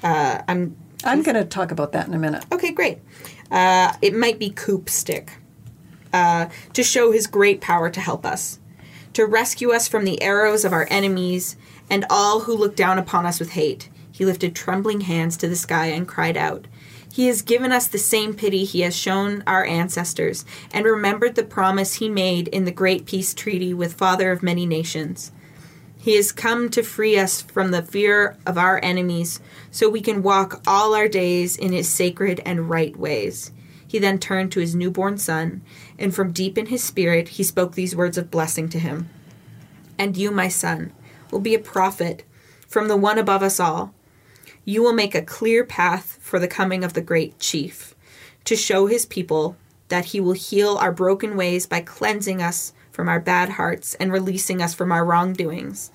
Uh, 0.04 0.42
I'm 0.48 0.76
I'm 1.04 1.22
going 1.22 1.36
to 1.36 1.46
talk 1.46 1.72
about 1.72 1.92
that 1.92 2.08
in 2.08 2.14
a 2.14 2.20
minute. 2.20 2.46
Okay, 2.52 2.72
great. 2.72 3.00
Uh, 3.52 3.94
it 4.02 4.16
might 4.16 4.40
be 4.40 4.50
Coop 4.50 4.90
Stick. 4.90 5.38
Uh, 6.14 6.48
to 6.72 6.82
show 6.82 7.12
his 7.12 7.28
great 7.28 7.60
power 7.60 7.90
to 7.90 8.00
help 8.00 8.26
us, 8.26 8.60
to 9.12 9.26
rescue 9.26 9.72
us 9.72 9.86
from 9.86 10.06
the 10.06 10.22
arrows 10.22 10.64
of 10.64 10.72
our 10.72 10.88
enemies 10.90 11.58
and 11.90 12.06
all 12.10 12.42
who 12.42 12.56
look 12.56 12.74
down 12.74 12.98
upon 12.98 13.26
us 13.26 13.38
with 13.38 13.52
hate. 13.52 13.90
He 14.14 14.24
lifted 14.24 14.56
trembling 14.56 15.02
hands 15.02 15.36
to 15.38 15.50
the 15.50 15.58
sky 15.58 15.88
and 15.88 16.08
cried 16.08 16.38
out. 16.38 16.68
He 17.12 17.28
has 17.28 17.42
given 17.42 17.74
us 17.74 17.88
the 17.88 17.98
same 17.98 18.34
pity 18.34 18.64
he 18.64 18.80
has 18.82 18.96
shown 18.96 19.44
our 19.46 19.66
ancestors, 19.66 20.46
and 20.72 20.86
remembered 20.86 21.36
the 21.36 21.44
promise 21.44 21.96
he 21.96 22.08
made 22.08 22.48
in 22.48 22.64
the 22.64 22.72
great 22.72 23.06
peace 23.06 23.34
treaty 23.34 23.74
with 23.74 23.94
Father 23.94 24.32
of 24.32 24.42
many 24.42 24.66
nations. 24.66 25.34
He 26.06 26.18
has 26.18 26.32
come 26.32 26.70
to 26.70 26.84
free 26.84 27.18
us 27.18 27.42
from 27.42 27.72
the 27.72 27.82
fear 27.82 28.38
of 28.46 28.60
our 28.60 28.80
enemies, 28.84 29.40
so 29.72 29.90
we 29.90 30.02
can 30.02 30.22
walk 30.22 30.62
all 30.68 30.94
our 30.94 31.08
days 31.08 31.58
in 31.58 31.72
his 31.72 31.90
sacred 31.90 32.40
and 32.46 32.70
right 32.70 32.96
ways. 32.96 33.52
He 33.88 33.98
then 33.98 34.20
turned 34.20 34.52
to 34.52 34.60
his 34.60 34.76
newborn 34.76 35.18
son, 35.18 35.64
and 35.98 36.14
from 36.14 36.32
deep 36.32 36.60
in 36.60 36.68
his 36.68 36.84
spirit 36.84 37.30
he 37.30 37.44
spoke 37.44 37.74
these 37.74 37.96
words 37.96 38.20
of 38.20 38.30
blessing 38.30 38.70
to 38.70 38.78
him. 38.78 39.10
And 39.98 40.16
you, 40.16 40.30
my 40.30 40.48
son, 40.48 40.94
will 41.32 41.40
be 41.40 41.56
a 41.56 41.60
prophet 41.60 42.24
from 42.68 42.88
the 42.88 42.98
one 42.98 43.18
above 43.18 43.42
us 43.42 43.60
all. 43.60 43.92
You 44.64 44.84
will 44.84 44.94
make 44.94 45.16
a 45.16 45.24
clear 45.24 45.64
path 45.66 46.20
for 46.22 46.38
the 46.38 46.48
coming 46.48 46.84
of 46.84 46.94
the 46.94 47.02
great 47.02 47.40
chief, 47.40 47.96
to 48.44 48.56
show 48.56 48.86
his 48.86 49.08
people 49.08 49.58
that 49.88 50.06
he 50.06 50.20
will 50.20 50.34
heal 50.34 50.78
our 50.78 50.92
broken 50.92 51.36
ways 51.36 51.66
by 51.66 51.82
cleansing 51.82 52.44
us 52.44 52.74
from 52.96 53.10
our 53.10 53.20
bad 53.20 53.50
hearts 53.50 53.94
and 53.96 54.12
releasing 54.12 54.62
us 54.62 54.74
from 54.74 54.92
our 54.92 55.06
wrongdoings. 55.06 55.92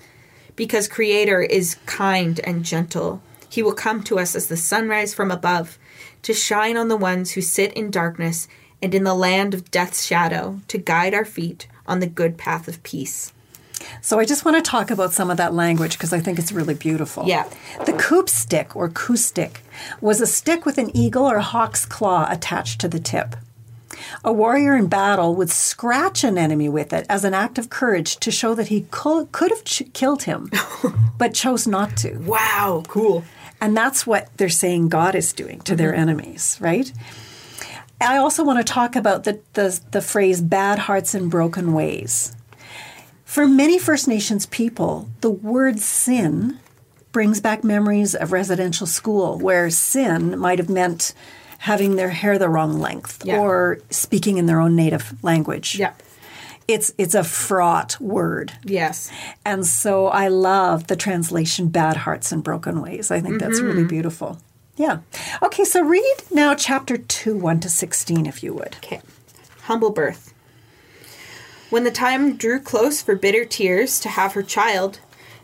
Because 0.55 0.87
Creator 0.87 1.41
is 1.41 1.75
kind 1.85 2.39
and 2.43 2.63
gentle, 2.63 3.21
he 3.49 3.63
will 3.63 3.73
come 3.73 4.03
to 4.03 4.19
us 4.19 4.35
as 4.35 4.47
the 4.47 4.55
sunrise 4.55 5.13
from 5.13 5.31
above, 5.31 5.79
to 6.21 6.33
shine 6.33 6.77
on 6.77 6.87
the 6.87 6.95
ones 6.95 7.31
who 7.31 7.41
sit 7.41 7.73
in 7.73 7.89
darkness 7.89 8.47
and 8.81 8.93
in 8.93 9.03
the 9.03 9.15
land 9.15 9.53
of 9.53 9.71
death's 9.71 10.05
shadow, 10.05 10.61
to 10.67 10.77
guide 10.77 11.13
our 11.13 11.25
feet 11.25 11.67
on 11.87 11.99
the 11.99 12.07
good 12.07 12.37
path 12.37 12.67
of 12.67 12.81
peace. 12.83 13.33
So 14.01 14.19
I 14.19 14.25
just 14.25 14.45
want 14.45 14.63
to 14.63 14.69
talk 14.69 14.91
about 14.91 15.11
some 15.11 15.31
of 15.31 15.37
that 15.37 15.55
language 15.55 15.93
because 15.93 16.13
I 16.13 16.19
think 16.19 16.37
it's 16.37 16.51
really 16.51 16.75
beautiful. 16.75 17.25
Yeah. 17.25 17.49
The 17.85 17.93
coop 17.93 18.29
stick 18.29 18.75
or 18.75 18.89
coup 18.89 19.17
stick 19.17 19.63
was 19.99 20.21
a 20.21 20.27
stick 20.27 20.65
with 20.65 20.77
an 20.77 20.95
eagle 20.95 21.25
or 21.25 21.39
hawk's 21.39 21.85
claw 21.85 22.27
attached 22.29 22.79
to 22.81 22.87
the 22.87 22.99
tip. 22.99 23.35
A 24.23 24.31
warrior 24.31 24.75
in 24.75 24.87
battle 24.87 25.35
would 25.35 25.49
scratch 25.49 26.23
an 26.23 26.37
enemy 26.37 26.69
with 26.69 26.93
it 26.93 27.05
as 27.09 27.23
an 27.23 27.33
act 27.33 27.57
of 27.57 27.69
courage 27.69 28.17
to 28.17 28.31
show 28.31 28.55
that 28.55 28.67
he 28.67 28.87
could, 28.91 29.31
could 29.31 29.51
have 29.51 29.63
ch- 29.63 29.91
killed 29.93 30.23
him, 30.23 30.51
but 31.17 31.33
chose 31.33 31.67
not 31.67 31.97
to. 31.97 32.17
Wow, 32.19 32.83
cool. 32.87 33.23
And 33.59 33.77
that's 33.77 34.07
what 34.07 34.29
they're 34.37 34.49
saying 34.49 34.89
God 34.89 35.15
is 35.15 35.33
doing 35.33 35.61
to 35.61 35.75
their 35.75 35.91
mm-hmm. 35.91 36.01
enemies, 36.01 36.57
right? 36.59 36.91
I 38.01 38.17
also 38.17 38.43
want 38.43 38.65
to 38.65 38.73
talk 38.73 38.95
about 38.95 39.23
the, 39.25 39.39
the, 39.53 39.79
the 39.91 40.01
phrase 40.01 40.41
bad 40.41 40.79
hearts 40.79 41.13
and 41.13 41.29
broken 41.29 41.73
ways. 41.73 42.35
For 43.23 43.47
many 43.47 43.77
First 43.77 44.07
Nations 44.07 44.45
people, 44.47 45.07
the 45.21 45.29
word 45.29 45.79
sin 45.79 46.59
brings 47.11 47.39
back 47.39 47.63
memories 47.63 48.15
of 48.15 48.31
residential 48.31 48.87
school 48.87 49.37
where 49.37 49.69
sin 49.69 50.37
might 50.39 50.59
have 50.59 50.69
meant 50.69 51.13
having 51.61 51.95
their 51.95 52.09
hair 52.09 52.39
the 52.39 52.49
wrong 52.49 52.79
length 52.79 53.23
Yeah. 53.23 53.37
or 53.37 53.79
speaking 53.91 54.37
in 54.37 54.47
their 54.47 54.59
own 54.59 54.75
native 54.75 55.13
language. 55.23 55.75
Yeah. 55.75 55.93
It's 56.67 56.91
it's 56.97 57.13
a 57.13 57.23
fraught 57.23 57.99
word. 58.01 58.53
Yes. 58.63 59.11
And 59.45 59.65
so 59.65 60.07
I 60.07 60.27
love 60.27 60.87
the 60.87 60.95
translation 60.95 61.67
bad 61.67 61.97
hearts 61.97 62.31
and 62.31 62.43
broken 62.43 62.81
ways. 62.81 63.11
I 63.11 63.19
think 63.19 63.39
that's 63.39 63.59
really 63.59 63.81
mm-hmm. 63.81 63.89
beautiful. 63.89 64.39
Yeah. 64.75 64.99
Okay, 65.43 65.63
so 65.63 65.83
read 65.83 66.17
now 66.31 66.55
chapter 66.55 66.97
2 66.97 67.37
1 67.37 67.59
to 67.59 67.69
16 67.69 68.25
if 68.25 68.41
you 68.41 68.53
would. 68.55 68.77
Okay. 68.77 69.01
Humble 69.63 69.91
birth. 69.91 70.33
When 71.69 71.83
the 71.83 71.91
time 71.91 72.37
drew 72.37 72.59
close 72.59 73.03
for 73.03 73.15
bitter 73.15 73.45
tears 73.45 73.99
to 73.99 74.09
have 74.09 74.33
her 74.33 74.43
child, 74.43 74.99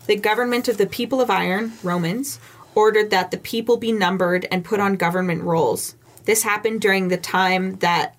the 0.08 0.15
government 0.15 0.67
of 0.67 0.77
the 0.77 0.88
people 0.88 1.21
of 1.21 1.30
iron, 1.30 1.73
Romans, 1.84 2.39
ordered 2.73 3.12
that 3.12 3.30
the 3.30 3.38
people 3.38 3.77
be 3.77 3.91
numbered 3.91 4.47
and 4.51 4.65
put 4.65 4.80
on 4.80 4.95
government 4.95 5.43
rolls. 5.43 5.95
This 6.28 6.44
happened 6.44 6.82
during 6.82 7.08
the 7.08 7.16
time 7.16 7.78
that 7.78 8.16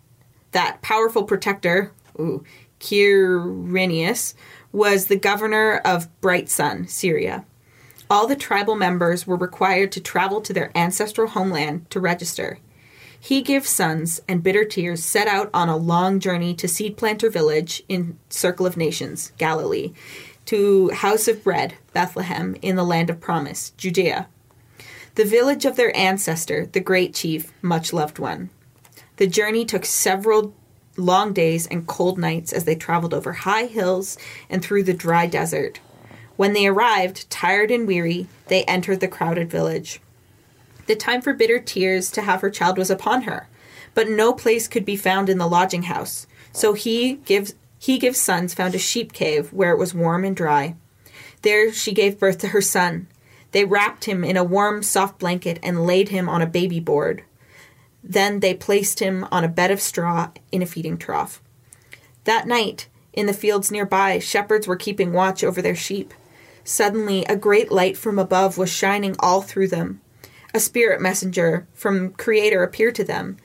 that 0.53 0.81
powerful 0.81 1.25
protector, 1.25 1.92
ooh, 2.18 2.42
Quirinius, 2.81 4.33
was 4.73 5.07
the 5.07 5.16
governor 5.16 5.83
of 5.85 6.09
Bright 6.23 6.49
Sun, 6.49 6.88
Syria. 6.88 7.44
All 8.09 8.27
the 8.27 8.35
tribal 8.35 8.77
members 8.77 9.27
were 9.27 9.37
required 9.37 9.92
to 9.92 10.01
travel 10.01 10.40
to 10.40 10.55
their 10.55 10.73
ancestral 10.75 11.29
homeland 11.29 11.90
to 11.90 12.01
register. 12.01 12.59
He 13.21 13.42
gives 13.42 13.68
sons, 13.68 14.23
and 14.27 14.42
bitter 14.42 14.64
tears 14.64 15.05
set 15.05 15.29
out 15.29 15.51
on 15.53 15.68
a 15.68 15.77
long 15.77 16.18
journey 16.18 16.55
to 16.55 16.66
Seed 16.66 16.97
Planter 16.97 17.29
Village 17.29 17.83
in 17.90 18.18
Circle 18.31 18.64
of 18.64 18.79
Nations, 18.79 19.33
Galilee, 19.37 19.92
to 20.47 20.88
House 20.94 21.29
of 21.29 21.44
Bread, 21.44 21.75
Bethlehem, 21.92 22.57
in 22.62 22.75
the 22.77 22.85
land 22.85 23.11
of 23.11 23.21
promise, 23.21 23.75
Judea. 23.77 24.29
The 25.18 25.24
village 25.24 25.64
of 25.64 25.74
their 25.74 25.94
ancestor, 25.96 26.66
the 26.66 26.78
great 26.78 27.12
chief, 27.12 27.52
much 27.61 27.92
loved 27.92 28.20
one. 28.20 28.50
The 29.16 29.26
journey 29.26 29.64
took 29.64 29.85
several 29.85 30.54
long 30.96 31.33
days 31.33 31.66
and 31.66 31.88
cold 31.88 32.18
nights 32.18 32.52
as 32.52 32.66
they 32.66 32.76
traveled 32.76 33.12
over 33.12 33.33
high 33.33 33.64
hills 33.64 34.16
and 34.48 34.62
through 34.62 34.85
the 34.85 34.94
dry 34.94 35.26
desert. 35.26 35.81
When 36.37 36.52
they 36.52 36.68
arrived, 36.68 37.28
tired 37.31 37.72
and 37.72 37.85
weary, 37.85 38.28
they 38.46 38.62
entered 38.66 39.00
the 39.00 39.09
crowded 39.09 39.50
village. 39.50 40.00
The 40.87 40.94
time 40.94 41.20
for 41.20 41.33
bitter 41.33 41.59
tears 41.59 42.12
to 42.12 42.22
have 42.22 42.40
her 42.40 42.48
child 42.48 42.78
was 42.78 42.88
upon 42.88 43.22
her, 43.22 43.48
but 43.94 44.09
no 44.09 44.33
place 44.33 44.68
could 44.68 44.85
be 44.85 44.94
found 44.94 45.28
in 45.28 45.38
the 45.38 45.48
lodging 45.48 45.83
house. 45.83 46.28
So 46.52 46.74
he 46.74 47.14
gives 47.14 47.57
he 47.81 47.98
gives 47.98 48.20
sons 48.20 48.54
found 48.54 48.76
a 48.76 48.78
sheep 48.78 49.12
cave 49.12 49.52
where 49.52 49.72
it 49.72 49.78
was 49.78 49.92
warm 49.92 50.24
and 50.24 50.37
dry. 50.37 50.76
There 51.42 51.72
she 51.72 51.90
gave 51.90 52.20
birth 52.20 52.38
to 52.38 52.48
her 52.48 52.62
son. 52.62 53.09
They 53.52 53.64
wrapped 53.64 54.04
him 54.04 54.24
in 54.24 54.37
a 54.37 54.44
warm, 54.44 54.82
soft 54.82 55.18
blanket 55.18 55.58
and 55.62 55.87
laid 55.87 56.11
him 56.11 56.28
on 56.28 56.42
a 56.42 56.46
baby 56.46 56.80
board. 56.80 57.24
Then 58.02 58.40
they 58.40 58.54
placed 58.54 59.00
him 59.00 59.26
on 59.30 59.44
a 59.44 59.48
bed 59.48 59.70
of 59.70 59.80
straw 59.80 60.30
in 60.52 60.62
a 60.62 60.66
feeding 60.66 60.98
trough. 60.98 61.42
That 62.24 62.46
night, 62.46 62.88
in 63.12 63.26
the 63.26 63.32
fields 63.32 63.70
nearby, 63.70 64.18
shepherds 64.18 64.66
were 64.66 64.76
keeping 64.76 65.12
watch 65.12 65.42
over 65.42 65.61
their 65.62 65.74
sheep. 65.74 66.14
Suddenly, 66.62 67.24
a 67.24 67.37
great 67.37 67.72
light 67.72 67.96
from 67.96 68.18
above 68.18 68.58
was 68.58 68.70
shining 68.70 69.16
all 69.18 69.40
through 69.40 69.68
them. 69.68 70.00
A 70.54 70.61
spirit 70.61 71.00
messenger 71.00 71.66
from 71.74 72.12
Creator 72.12 72.62
appeared 72.62 72.94
to 72.96 73.04
them. 73.04 73.38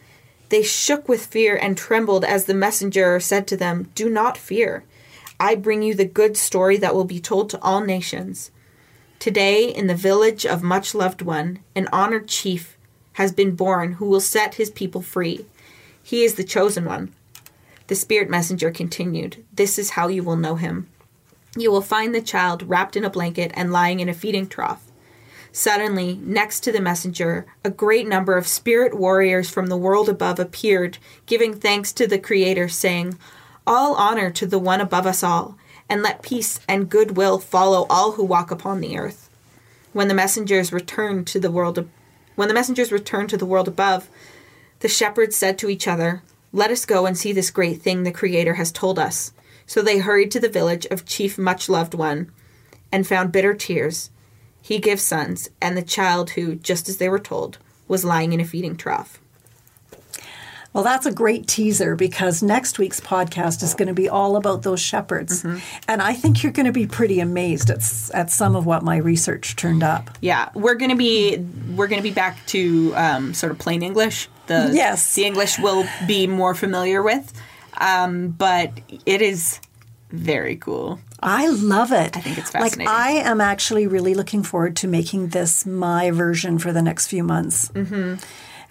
They 0.50 0.64
shook 0.64 1.10
with 1.10 1.26
fear 1.26 1.56
and 1.56 1.78
trembled 1.78 2.24
as 2.26 2.46
the 2.46 2.54
messenger 2.54 3.20
said 3.20 3.48
to 3.48 3.58
them, 3.58 3.90
Do 3.96 4.10
not 4.10 4.38
fear. 4.38 4.84
I 5.40 5.56
bring 5.56 5.82
you 5.82 5.96
the 5.96 6.06
good 6.06 6.38
story 6.38 6.78
that 6.78 6.94
will 6.94 7.06
be 7.06 7.20
told 7.20 7.50
to 7.50 7.62
all 7.62 7.82
nations. 7.82 8.52
Today, 9.24 9.70
in 9.70 9.88
the 9.88 9.96
village 9.96 10.46
of 10.46 10.64
Much 10.64 10.94
Loved 10.94 11.22
One, 11.22 11.60
an 11.78 11.88
honored 11.94 12.28
chief 12.28 12.78
has 13.14 13.32
been 13.32 13.56
born 13.56 13.94
who 13.94 14.06
will 14.06 14.20
set 14.20 14.56
his 14.56 14.70
people 14.70 15.02
free. 15.02 15.46
He 16.04 16.26
is 16.26 16.36
the 16.36 16.44
chosen 16.44 16.84
one. 16.84 17.14
The 17.88 17.96
spirit 17.96 18.30
messenger 18.30 18.70
continued, 18.70 19.42
This 19.54 19.80
is 19.80 19.92
how 19.92 20.10
you 20.10 20.24
will 20.24 20.36
know 20.36 20.56
him. 20.56 20.90
You 21.56 21.72
will 21.72 21.80
find 21.82 22.14
the 22.14 22.20
child 22.20 22.68
wrapped 22.68 22.98
in 22.98 23.06
a 23.06 23.10
blanket 23.10 23.54
and 23.54 23.72
lying 23.72 24.02
in 24.02 24.10
a 24.10 24.14
feeding 24.14 24.46
trough. 24.46 24.92
Suddenly, 25.54 26.20
next 26.22 26.60
to 26.66 26.74
the 26.74 26.82
messenger, 26.82 27.46
a 27.64 27.70
great 27.70 28.06
number 28.06 28.36
of 28.36 28.46
spirit 28.46 28.94
warriors 28.94 29.50
from 29.50 29.68
the 29.68 29.78
world 29.78 30.10
above 30.10 30.38
appeared, 30.38 30.98
giving 31.28 31.54
thanks 31.54 31.94
to 31.94 32.08
the 32.08 32.20
Creator, 32.20 32.68
saying, 32.68 33.18
All 33.66 33.96
honor 33.96 34.32
to 34.32 34.46
the 34.46 34.60
one 34.60 34.82
above 34.82 35.08
us 35.08 35.24
all, 35.24 35.58
and 35.94 36.02
let 36.02 36.24
peace 36.24 36.60
and 36.68 36.90
goodwill 36.90 37.38
follow 37.38 37.86
all 37.88 38.14
who 38.14 38.24
walk 38.24 38.50
upon 38.50 38.82
the 38.82 38.98
earth. 38.98 39.30
When 39.92 40.08
the 40.08 40.16
messengers 40.16 40.74
returned 40.74 41.28
to 41.28 41.40
the 41.40 41.52
world 41.52 41.78
ab- 41.78 41.92
when 42.34 42.48
the 42.48 42.54
messengers 42.56 42.92
returned 42.92 43.30
to 43.30 43.38
the 43.38 43.46
world 43.46 43.68
above, 43.68 44.10
the 44.80 44.88
shepherds 44.88 45.36
said 45.36 45.60
to 45.60 45.70
each 45.70 45.88
other, 45.88 46.24
Let 46.52 46.72
us 46.72 46.88
go 46.88 47.06
and 47.06 47.16
see 47.16 47.32
this 47.32 47.52
great 47.52 47.84
thing 47.84 48.02
the 48.02 48.12
Creator 48.12 48.56
has 48.56 48.72
told 48.72 48.98
us. 48.98 49.34
So 49.68 49.84
they 49.84 50.00
hurried 50.00 50.32
to 50.32 50.40
the 50.40 50.50
village 50.50 50.88
of 50.88 51.06
Chief 51.06 51.38
Much 51.38 51.70
Loved 51.70 51.94
One 51.94 52.32
and 52.92 53.06
found 53.06 53.32
bitter 53.32 53.54
tears. 53.54 54.10
He 54.64 54.80
gives 54.80 55.04
sons, 55.04 55.52
and 55.62 55.78
the 55.78 55.84
child 55.84 56.32
who, 56.32 56.56
just 56.56 56.90
as 56.90 56.98
they 56.98 57.08
were 57.08 57.20
told, 57.20 57.60
was 57.88 58.04
lying 58.04 58.34
in 58.34 58.40
a 58.40 58.46
feeding 58.46 58.78
trough. 58.78 59.22
Well, 60.74 60.84
that's 60.84 61.06
a 61.06 61.12
great 61.12 61.48
teaser 61.48 61.96
because 61.96 62.42
next 62.42 62.80
week's 62.80 63.00
podcast 63.00 63.62
is 63.62 63.76
going 63.76 63.88
to 63.90 63.94
be 63.94 64.10
all 64.10 64.36
about 64.36 64.64
those 64.64 64.80
shepherds. 64.82 65.44
Mm-hmm. 65.44 65.60
And 65.88 66.02
I 66.02 66.14
think 66.14 66.42
you're 66.42 66.52
going 66.52 66.66
to 66.66 66.72
be 66.72 66.88
pretty 66.88 67.20
amazed 67.20 67.70
at, 67.70 67.84
at 68.14 68.32
some 68.32 68.56
of 68.56 68.66
what 68.66 68.84
my 68.84 68.98
research 68.98 69.56
turned 69.56 69.84
up. 69.84 70.10
Yeah, 70.20 70.50
we're 70.56 70.76
gonna 70.76 70.96
be 70.96 71.38
we're 71.76 71.88
gonna 71.88 72.02
be 72.02 72.12
back 72.12 72.44
to 72.48 72.94
um, 72.96 73.34
sort 73.34 73.52
of 73.52 73.60
plain 73.60 73.84
English. 73.84 74.30
The 74.48 74.72
Yes. 74.74 75.14
the 75.14 75.26
English 75.26 75.60
we'll 75.60 75.86
be 76.08 76.28
more 76.28 76.56
familiar 76.56 77.02
with, 77.04 77.32
um, 77.78 78.30
but 78.30 78.72
it 79.06 79.22
is 79.22 79.60
very 80.12 80.56
cool. 80.56 81.00
I 81.22 81.48
love 81.48 81.92
it. 81.92 82.18
I 82.18 82.20
think 82.22 82.38
it's 82.38 82.54
Like, 82.54 82.64
fascinating. 82.64 82.94
I 82.94 83.10
am 83.12 83.40
actually 83.42 83.88
really 83.88 84.14
looking 84.14 84.44
forward 84.44 84.76
to 84.78 84.88
making 84.88 85.30
this 85.30 85.66
my 85.66 86.12
version 86.12 86.60
for 86.60 86.74
the 86.74 86.82
next 86.82 87.08
few 87.08 87.24
months. 87.24 87.70
Mm-hmm. 87.70 88.16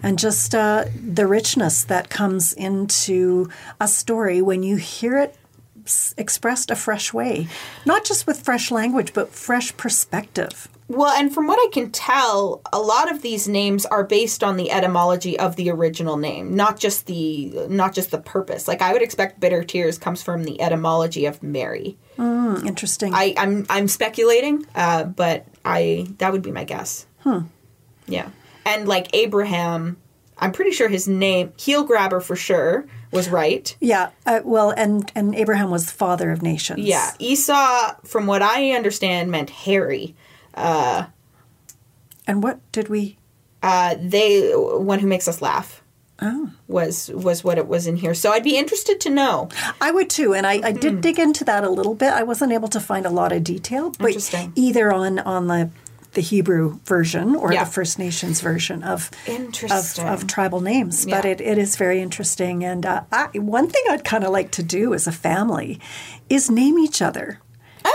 And 0.03 0.19
just 0.19 0.53
uh, 0.53 0.85
the 0.95 1.25
richness 1.25 1.83
that 1.85 2.09
comes 2.09 2.51
into 2.53 3.49
a 3.79 3.87
story 3.87 4.41
when 4.41 4.61
you 4.61 4.75
hear 4.75 5.17
it 5.17 5.35
s- 5.85 6.13
expressed 6.17 6.69
a 6.69 6.75
fresh 6.75 7.13
way, 7.13 7.47
not 7.85 8.03
just 8.03 8.27
with 8.27 8.41
fresh 8.41 8.69
language, 8.69 9.13
but 9.13 9.29
fresh 9.29 9.75
perspective. 9.77 10.67
Well, 10.89 11.11
and 11.17 11.33
from 11.33 11.47
what 11.47 11.57
I 11.57 11.71
can 11.71 11.89
tell, 11.91 12.61
a 12.73 12.79
lot 12.79 13.09
of 13.09 13.21
these 13.21 13.47
names 13.47 13.85
are 13.85 14.03
based 14.03 14.43
on 14.43 14.57
the 14.57 14.69
etymology 14.69 15.39
of 15.39 15.55
the 15.55 15.71
original 15.71 16.17
name, 16.17 16.53
not 16.55 16.77
just 16.77 17.05
the 17.07 17.65
not 17.69 17.95
just 17.95 18.11
the 18.11 18.17
purpose. 18.19 18.67
Like 18.67 18.81
I 18.81 18.91
would 18.91 19.01
expect 19.01 19.39
bitter 19.39 19.63
tears 19.63 19.97
comes 19.97 20.21
from 20.21 20.43
the 20.43 20.61
etymology 20.61 21.25
of 21.25 21.41
Mary. 21.41 21.97
Hmm, 22.17 22.67
interesting. 22.67 23.13
I, 23.15 23.33
I'm 23.37 23.65
I'm 23.69 23.87
speculating, 23.87 24.65
uh, 24.75 25.05
but 25.05 25.47
I 25.63 26.07
that 26.17 26.33
would 26.33 26.41
be 26.43 26.51
my 26.51 26.65
guess. 26.65 27.07
Hmm. 27.21 27.43
Yeah, 28.05 28.27
and 28.65 28.87
like 28.87 29.07
Abraham, 29.13 29.97
I'm 30.37 30.51
pretty 30.51 30.71
sure 30.71 30.87
his 30.87 31.07
name 31.07 31.53
heel 31.57 31.83
grabber 31.83 32.19
for 32.19 32.35
sure 32.35 32.85
was 33.11 33.29
right. 33.29 33.75
yeah. 33.79 34.09
Uh, 34.25 34.41
well, 34.43 34.71
and 34.71 35.11
and 35.15 35.35
Abraham 35.35 35.69
was 35.69 35.85
the 35.85 35.91
father 35.93 36.31
of 36.31 36.41
nations. 36.41 36.79
Yeah, 36.79 37.11
Esau, 37.19 37.95
from 38.03 38.25
what 38.25 38.41
I 38.41 38.71
understand, 38.71 39.29
meant 39.29 39.49
hairy. 39.51 40.15
And 42.25 42.41
what 42.41 42.59
did 42.71 42.89
we? 42.89 43.17
Uh, 43.61 43.95
they 43.99 44.51
one 44.51 44.99
who 44.99 45.07
makes 45.07 45.27
us 45.27 45.41
laugh. 45.41 45.81
Oh. 46.21 46.51
was 46.67 47.09
was 47.09 47.43
what 47.43 47.57
it 47.57 47.67
was 47.67 47.85
in 47.87 47.97
here. 47.97 48.13
So 48.13 48.31
I'd 48.31 48.43
be 48.43 48.55
interested 48.55 49.01
to 49.01 49.09
know. 49.09 49.49
I 49.81 49.91
would 49.91 50.09
too, 50.09 50.33
and 50.33 50.45
I, 50.47 50.61
I 50.63 50.71
did 50.71 51.01
dig 51.01 51.19
into 51.19 51.43
that 51.45 51.63
a 51.63 51.69
little 51.69 51.95
bit. 51.95 52.13
I 52.13 52.23
wasn't 52.23 52.53
able 52.53 52.69
to 52.69 52.79
find 52.79 53.05
a 53.05 53.09
lot 53.09 53.31
of 53.33 53.43
detail, 53.43 53.91
but 53.97 54.09
Interesting. 54.09 54.53
either 54.55 54.93
on 54.93 55.19
on 55.19 55.47
the 55.47 55.69
the 56.13 56.21
Hebrew 56.21 56.79
version 56.85 57.35
or 57.35 57.51
Yeah. 57.53 57.63
the 57.65 57.71
First 57.71 57.99
Nations 57.99 58.41
version 58.41 58.83
of 58.83 59.09
of, 59.71 59.83
of 60.05 60.27
tribal 60.27 60.61
names. 60.61 61.05
But 61.05 61.25
it, 61.25 61.41
it 61.41 61.57
is 61.57 61.75
very 61.75 62.01
interesting. 62.01 62.63
And 62.63 62.85
uh, 62.85 63.03
I, 63.11 63.27
one 63.37 63.67
thing 63.67 63.83
I'd 63.89 64.03
kind 64.03 64.23
of 64.23 64.31
like 64.31 64.51
to 64.51 64.63
do 64.63 64.93
as 64.93 65.07
a 65.07 65.11
family 65.11 65.79
is 66.29 66.49
name 66.49 66.77
each 66.79 67.01
other. 67.01 67.39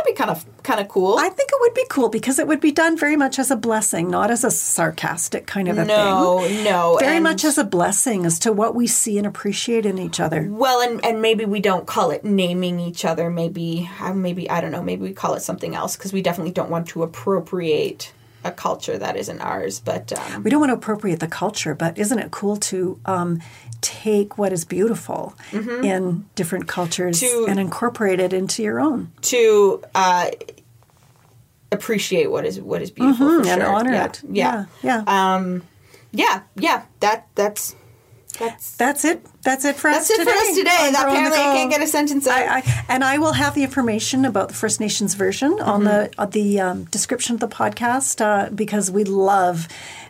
Be 0.09 0.15
kind 0.15 0.31
of 0.31 0.45
kind 0.63 0.81
of 0.81 0.89
cool. 0.89 1.19
I 1.19 1.29
think 1.29 1.51
it 1.53 1.57
would 1.61 1.75
be 1.75 1.85
cool 1.91 2.09
because 2.09 2.39
it 2.39 2.47
would 2.47 2.61
be 2.61 2.73
done 2.73 2.97
very 2.97 3.17
much 3.17 3.39
as 3.39 3.51
a 3.51 3.57
blessing, 3.57 4.11
not 4.11 4.31
as 4.31 4.43
a 4.43 4.51
sarcastic 4.51 5.47
kind 5.47 5.69
of 5.69 5.77
a 5.77 5.85
no, 5.85 6.41
thing. 6.41 6.65
no, 6.65 6.93
no. 6.95 6.97
Very 6.99 7.17
and- 7.17 7.25
much 7.25 7.45
as 7.45 7.59
a 7.59 7.65
blessing 7.65 8.25
as 8.25 8.39
to 8.41 8.53
what 8.53 8.75
we 8.75 8.87
see 8.87 9.19
and 9.19 9.27
appreciate 9.27 9.85
in 9.85 9.99
each 9.99 10.19
other. 10.21 10.47
well, 10.51 10.81
and 10.81 11.05
and 11.05 11.21
maybe 11.21 11.45
we 11.45 11.61
don't 11.61 11.87
call 11.87 12.11
it 12.11 12.25
naming 12.25 12.81
each 12.81 13.05
other. 13.05 13.29
Maybe 13.29 13.89
uh, 14.01 14.15
maybe 14.15 14.49
I 14.49 14.61
don't 14.61 14.73
know. 14.73 14.83
Maybe 14.83 15.03
we 15.03 15.13
call 15.13 15.35
it 15.35 15.43
something 15.43 15.75
else 15.75 15.97
because 15.97 16.13
we 16.13 16.23
definitely 16.23 16.53
don't 16.53 16.71
want 16.71 16.89
to 16.89 17.03
appropriate 17.03 18.13
a 18.49 18.53
culture 18.53 18.99
that 18.99 19.17
isn't 19.17 19.41
ours. 19.41 19.81
But 19.81 20.13
um, 20.13 20.43
we 20.43 20.51
don't 20.51 20.61
want 20.61 20.71
to 20.71 20.75
appropriate 20.75 21.21
the 21.21 21.29
culture, 21.29 21.75
but 21.75 21.99
isn't 21.99 22.19
it 22.19 22.31
cool 22.31 22.57
to 22.57 22.99
um, 23.07 23.41
take 23.81 24.39
what 24.39 24.53
is 24.53 24.65
beautiful 24.65 25.35
in 25.53 26.27
different 26.35 26.67
cultures 26.67 27.21
To- 27.21 27.47
and 27.49 27.61
incorporate 27.61 28.19
it 28.21 28.33
into 28.33 28.63
your 28.63 28.81
own 28.81 29.13
to 29.23 29.83
uh, 29.95 30.31
appreciate 31.71 32.31
what 32.31 32.45
is 32.45 32.61
what 32.61 32.83
is 32.83 32.91
beautiful 32.91 33.43
for 33.43 33.49
and 33.49 33.61
sure. 33.63 33.67
honor 33.67 33.93
yeah. 33.93 34.05
it? 34.07 34.23
Yeah. 34.31 34.65
yeah. 34.83 35.05
Um, 35.07 35.63
yeah, 36.13 36.43
yeah. 36.57 36.83
That 37.01 37.29
that's 37.35 37.77
that's 38.39 38.77
that's 38.77 39.05
it. 39.05 39.25
That's 39.43 39.65
it 39.65 39.77
for 39.77 39.91
that's 39.91 40.11
us 40.11 40.11
it 40.11 40.19
today. 40.19 40.31
for 40.31 40.37
us 40.37 40.57
today. 40.57 40.77
on 40.87 40.93
That 40.93 41.03
Grow 41.05 41.17
on 41.17 41.25
the 41.25 41.31
apparently 41.31 41.39
I 41.39 41.55
can't 41.57 41.71
get 41.71 41.83
a 41.83 41.87
sentence 41.87 42.27
out. 42.27 42.39
I, 42.39 42.59
I, 42.59 42.85
and 42.89 43.05
I 43.05 43.19
will 43.19 43.33
have 43.33 43.55
the 43.55 43.63
information 43.63 44.25
about 44.25 44.49
the 44.49 44.55
First 44.55 44.81
Nations 44.81 45.15
version 45.15 45.61
on 45.61 45.85
the 45.85 46.11
on 46.19 46.31
the 46.31 46.61
um, 46.61 46.85
description 46.85 47.35
of 47.35 47.41
the 47.41 47.49
podcast 47.49 48.21
uh, 48.21 48.51
because 48.51 48.91
we 48.91 49.05
love 49.05 49.69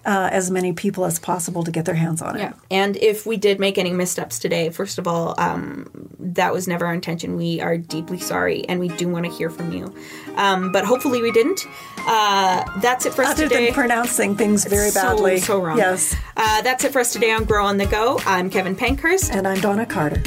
uh, 0.08 0.28
as 0.32 0.50
many 0.50 0.72
people 0.72 1.04
as 1.04 1.18
possible 1.18 1.62
to 1.62 1.70
get 1.70 1.84
their 1.84 1.94
hands 1.94 2.22
on 2.22 2.36
it. 2.36 2.40
Yeah. 2.40 2.52
And 2.70 2.96
if 2.96 3.26
we 3.26 3.36
did 3.36 3.60
make 3.60 3.76
any 3.76 3.92
missteps 3.92 4.38
today, 4.38 4.70
first 4.70 4.98
of 4.98 5.06
all, 5.06 5.34
um, 5.38 5.90
that 6.18 6.52
was 6.52 6.66
never 6.66 6.86
our 6.86 6.94
intention. 6.94 7.36
We 7.36 7.60
are 7.60 7.76
deeply 7.76 8.18
sorry 8.18 8.66
and 8.68 8.80
we 8.80 8.88
do 8.88 9.06
want 9.08 9.26
to 9.26 9.30
hear 9.30 9.50
from 9.50 9.70
you. 9.70 9.94
Um, 10.36 10.72
but 10.72 10.84
hopefully 10.86 11.20
we 11.20 11.30
didn't. 11.30 11.60
Uh, 12.06 12.64
that's 12.80 13.04
it 13.04 13.12
for 13.12 13.22
us 13.22 13.32
Other 13.32 13.48
today. 13.48 13.66
than 13.66 13.74
pronouncing 13.74 14.34
things 14.34 14.64
very 14.64 14.90
So- 14.90 15.02
badly. 15.02 15.40
So, 15.40 15.60
wrong. 15.60 15.76
Yes. 15.76 16.16
Uh, 16.36 16.62
that's 16.62 16.84
it 16.84 16.92
for 16.92 17.00
us 17.00 17.12
today 17.12 17.32
on 17.32 17.44
Grow 17.44 17.66
on 17.66 17.76
the 17.76 17.86
Go. 17.86 18.18
I'm 18.24 18.48
Kevin 18.48 18.74
Pankhurst. 18.76 19.30
And 19.34 19.46
I'm 19.46 19.60
Donna 19.60 19.84
Carter. 19.84 20.22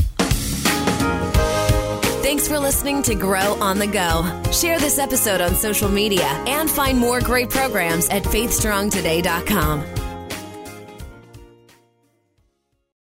Thanks 2.32 2.48
for 2.48 2.60
listening 2.60 3.04
to 3.04 3.14
Grow 3.14 3.56
on 3.60 3.78
the 3.78 3.88
Go. 3.88 4.24
Share 4.54 4.80
this 4.80 5.00
episode 5.00 5.42
on 5.42 5.54
social 5.54 5.90
media 5.90 6.28
and 6.48 6.72
find 6.72 6.98
more 6.98 7.20
great 7.20 7.50
programs 7.50 8.08
at 8.08 8.24
faithstrongtoday.com. 8.24 10.01